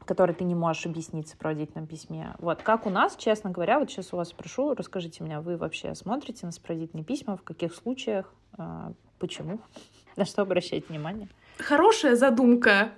который 0.04 0.34
ты 0.34 0.44
не 0.44 0.54
можешь 0.54 0.84
объяснить 0.84 1.28
в 1.28 1.30
сопроводительном 1.30 1.86
письме. 1.86 2.34
Вот, 2.38 2.62
как 2.62 2.84
у 2.84 2.90
нас, 2.90 3.16
честно 3.16 3.48
говоря, 3.48 3.78
вот 3.78 3.90
сейчас 3.90 4.12
у 4.12 4.18
вас 4.18 4.28
спрошу, 4.28 4.74
расскажите 4.74 5.24
мне, 5.24 5.40
вы 5.40 5.56
вообще 5.56 5.94
смотрите 5.94 6.44
на 6.44 6.52
сопроводительные 6.52 7.04
письма, 7.04 7.38
в 7.38 7.42
каких 7.42 7.74
случаях, 7.74 8.30
э, 8.58 8.92
почему, 9.18 9.60
на 10.16 10.26
что 10.26 10.42
обращать 10.42 10.90
внимание? 10.90 11.28
Хорошая 11.56 12.16
задумка, 12.16 12.90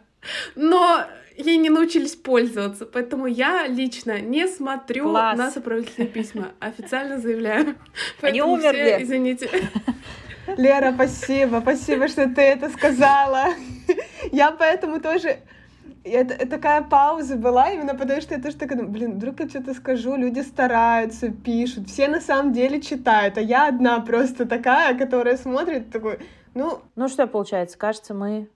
но 0.54 1.04
ей 1.36 1.56
не 1.56 1.70
научились 1.70 2.14
пользоваться, 2.14 2.86
поэтому 2.86 3.26
я 3.26 3.66
лично 3.66 4.20
не 4.20 4.46
смотрю 4.46 5.10
Класс. 5.10 5.38
на 5.38 5.50
сопроводительные 5.50 6.08
письма. 6.08 6.52
Официально 6.60 7.18
заявляю. 7.18 7.76
Они 8.20 8.42
умерли. 8.42 8.94
Все, 8.96 9.02
извините. 9.02 9.50
Лера, 10.56 10.92
спасибо, 10.92 11.60
спасибо, 11.60 12.08
что 12.08 12.28
ты 12.28 12.42
это 12.42 12.70
сказала. 12.70 13.46
Я 14.32 14.50
поэтому 14.50 15.00
тоже... 15.00 15.38
Это, 16.02 16.46
такая 16.48 16.80
пауза 16.80 17.36
была, 17.36 17.72
именно 17.72 17.94
потому 17.94 18.22
что 18.22 18.34
я 18.34 18.40
тоже 18.40 18.56
такая, 18.56 18.82
блин, 18.84 19.16
вдруг 19.16 19.38
я 19.40 19.50
что-то 19.50 19.74
скажу, 19.74 20.16
люди 20.16 20.40
стараются, 20.40 21.28
пишут, 21.28 21.90
все 21.90 22.08
на 22.08 22.22
самом 22.22 22.54
деле 22.54 22.80
читают, 22.80 23.36
а 23.36 23.42
я 23.42 23.68
одна 23.68 24.00
просто 24.00 24.46
такая, 24.46 24.96
которая 24.96 25.36
смотрит, 25.36 25.92
такой, 25.92 26.18
ну... 26.54 26.80
Ну 26.96 27.08
что 27.08 27.26
получается, 27.26 27.76
кажется, 27.76 28.14
мы 28.14 28.48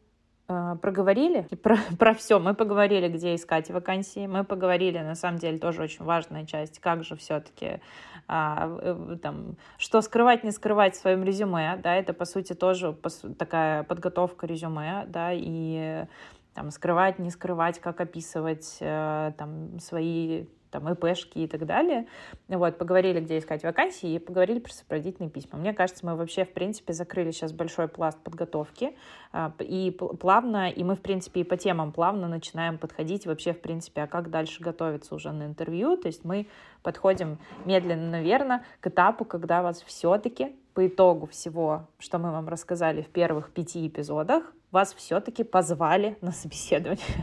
проговорили 0.46 1.42
про, 1.62 1.76
про 1.98 2.14
все. 2.14 2.38
Мы 2.38 2.54
поговорили, 2.54 3.08
где 3.08 3.34
искать 3.34 3.70
вакансии. 3.70 4.26
Мы 4.26 4.44
поговорили, 4.44 4.98
на 4.98 5.14
самом 5.14 5.38
деле, 5.38 5.58
тоже 5.58 5.82
очень 5.82 6.04
важная 6.04 6.46
часть, 6.46 6.78
как 6.80 7.04
же 7.04 7.16
все-таки 7.16 7.80
а, 8.26 9.16
там, 9.22 9.56
что 9.78 10.00
скрывать, 10.00 10.44
не 10.44 10.50
скрывать 10.50 10.94
в 10.94 11.00
своем 11.00 11.24
резюме, 11.24 11.78
да, 11.82 11.94
это, 11.94 12.12
по 12.14 12.24
сути, 12.24 12.54
тоже 12.54 12.96
такая 13.38 13.82
подготовка 13.82 14.46
резюме, 14.46 15.04
да, 15.06 15.30
и 15.32 16.06
там 16.54 16.70
скрывать, 16.70 17.18
не 17.18 17.30
скрывать, 17.30 17.80
как 17.80 18.00
описывать 18.00 18.78
э, 18.80 19.32
там 19.36 19.78
свои 19.80 20.46
там, 20.74 20.92
ИПшки 20.92 21.38
и 21.38 21.46
так 21.46 21.66
далее. 21.66 22.06
Вот, 22.48 22.78
поговорили, 22.78 23.20
где 23.20 23.38
искать 23.38 23.62
вакансии, 23.62 24.14
и 24.14 24.18
поговорили 24.18 24.58
про 24.58 24.72
сопроводительные 24.72 25.30
письма. 25.30 25.56
Мне 25.60 25.72
кажется, 25.72 26.04
мы 26.04 26.16
вообще, 26.16 26.44
в 26.44 26.52
принципе, 26.52 26.92
закрыли 26.92 27.30
сейчас 27.30 27.52
большой 27.52 27.86
пласт 27.86 28.18
подготовки, 28.18 28.96
а, 29.30 29.52
и 29.60 29.92
плавно, 29.92 30.68
и 30.68 30.82
мы, 30.82 30.96
в 30.96 31.00
принципе, 31.00 31.42
и 31.42 31.44
по 31.44 31.56
темам 31.56 31.92
плавно 31.92 32.26
начинаем 32.26 32.76
подходить 32.76 33.24
вообще, 33.24 33.52
в 33.52 33.60
принципе, 33.60 34.02
а 34.02 34.06
как 34.08 34.30
дальше 34.30 34.64
готовиться 34.64 35.14
уже 35.14 35.30
на 35.30 35.44
интервью, 35.44 35.96
то 35.96 36.08
есть 36.08 36.24
мы 36.24 36.48
подходим 36.82 37.38
медленно, 37.64 38.10
наверное, 38.10 38.64
к 38.80 38.88
этапу, 38.88 39.24
когда 39.24 39.62
вас 39.62 39.80
все-таки 39.82 40.56
по 40.74 40.84
итогу 40.88 41.26
всего, 41.26 41.86
что 42.00 42.18
мы 42.18 42.32
вам 42.32 42.48
рассказали 42.48 43.02
в 43.02 43.08
первых 43.10 43.52
пяти 43.52 43.86
эпизодах, 43.86 44.52
вас 44.74 44.92
все-таки 44.94 45.44
позвали 45.44 46.16
на 46.20 46.32
собеседование. 46.32 47.04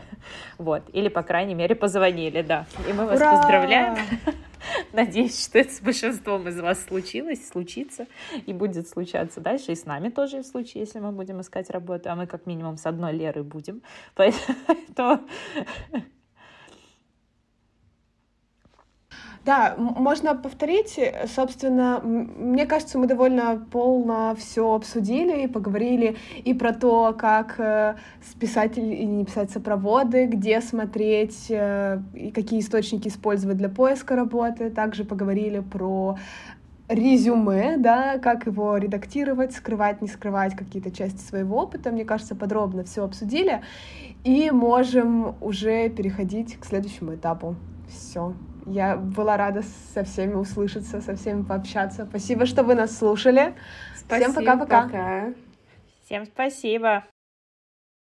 Вот. 0.58 0.82
Или, 0.92 1.08
по 1.08 1.22
крайней 1.22 1.54
мере, 1.54 1.74
позвонили, 1.74 2.42
да. 2.42 2.66
И 2.88 2.92
мы 2.92 3.06
вас 3.06 3.20
Ура! 3.20 3.36
поздравляем. 3.36 3.96
Надеюсь, 4.92 5.44
что 5.44 5.58
это 5.58 5.72
с 5.72 5.80
большинством 5.80 6.48
из 6.48 6.58
вас 6.60 6.84
случилось, 6.84 7.48
случится 7.48 8.06
и 8.46 8.52
будет 8.52 8.88
случаться 8.88 9.40
дальше. 9.40 9.72
И 9.72 9.74
с 9.74 9.84
нами 9.84 10.08
тоже 10.08 10.42
в 10.42 10.46
случае, 10.46 10.84
если 10.84 11.00
мы 11.00 11.12
будем 11.12 11.40
искать 11.40 11.70
работу. 11.70 12.10
А 12.10 12.14
мы 12.14 12.26
как 12.26 12.46
минимум 12.46 12.76
с 12.76 12.86
одной 12.86 13.12
Лерой 13.12 13.44
будем. 13.44 13.82
Поэтому 14.14 15.20
Да, 19.44 19.74
можно 19.76 20.36
повторить. 20.36 21.00
Собственно, 21.34 22.00
мне 22.00 22.64
кажется, 22.64 22.96
мы 22.96 23.08
довольно 23.08 23.66
полно 23.72 24.36
все 24.36 24.72
обсудили 24.72 25.42
и 25.42 25.46
поговорили 25.48 26.16
и 26.44 26.54
про 26.54 26.72
то, 26.72 27.12
как 27.18 27.58
э, 27.58 27.96
списать 28.24 28.78
или 28.78 29.02
не 29.02 29.24
писать 29.24 29.50
сопроводы, 29.50 30.26
где 30.26 30.60
смотреть 30.60 31.46
э, 31.48 31.98
и 32.14 32.30
какие 32.30 32.60
источники 32.60 33.08
использовать 33.08 33.56
для 33.56 33.68
поиска 33.68 34.14
работы. 34.14 34.70
Также 34.70 35.04
поговорили 35.04 35.58
про 35.58 36.18
резюме, 36.86 37.78
да, 37.78 38.18
как 38.18 38.46
его 38.46 38.76
редактировать, 38.76 39.54
скрывать, 39.54 40.02
не 40.02 40.08
скрывать 40.08 40.54
какие-то 40.54 40.92
части 40.92 41.18
своего 41.18 41.58
опыта. 41.62 41.90
Мне 41.90 42.04
кажется, 42.04 42.36
подробно 42.36 42.84
все 42.84 43.02
обсудили. 43.04 43.62
И 44.22 44.52
можем 44.52 45.34
уже 45.40 45.88
переходить 45.88 46.56
к 46.58 46.64
следующему 46.64 47.16
этапу. 47.16 47.56
Все. 47.88 48.34
Я 48.66 48.96
была 48.96 49.36
рада 49.36 49.62
со 49.94 50.04
всеми 50.04 50.34
услышаться, 50.34 51.00
со 51.00 51.16
всеми 51.16 51.42
пообщаться. 51.42 52.06
Спасибо, 52.08 52.46
что 52.46 52.62
вы 52.62 52.74
нас 52.74 52.96
слушали. 52.96 53.54
Спасибо, 53.96 54.32
Всем 54.32 54.44
пока-пока. 54.56 55.34
Всем 56.04 56.24
спасибо. 56.26 57.04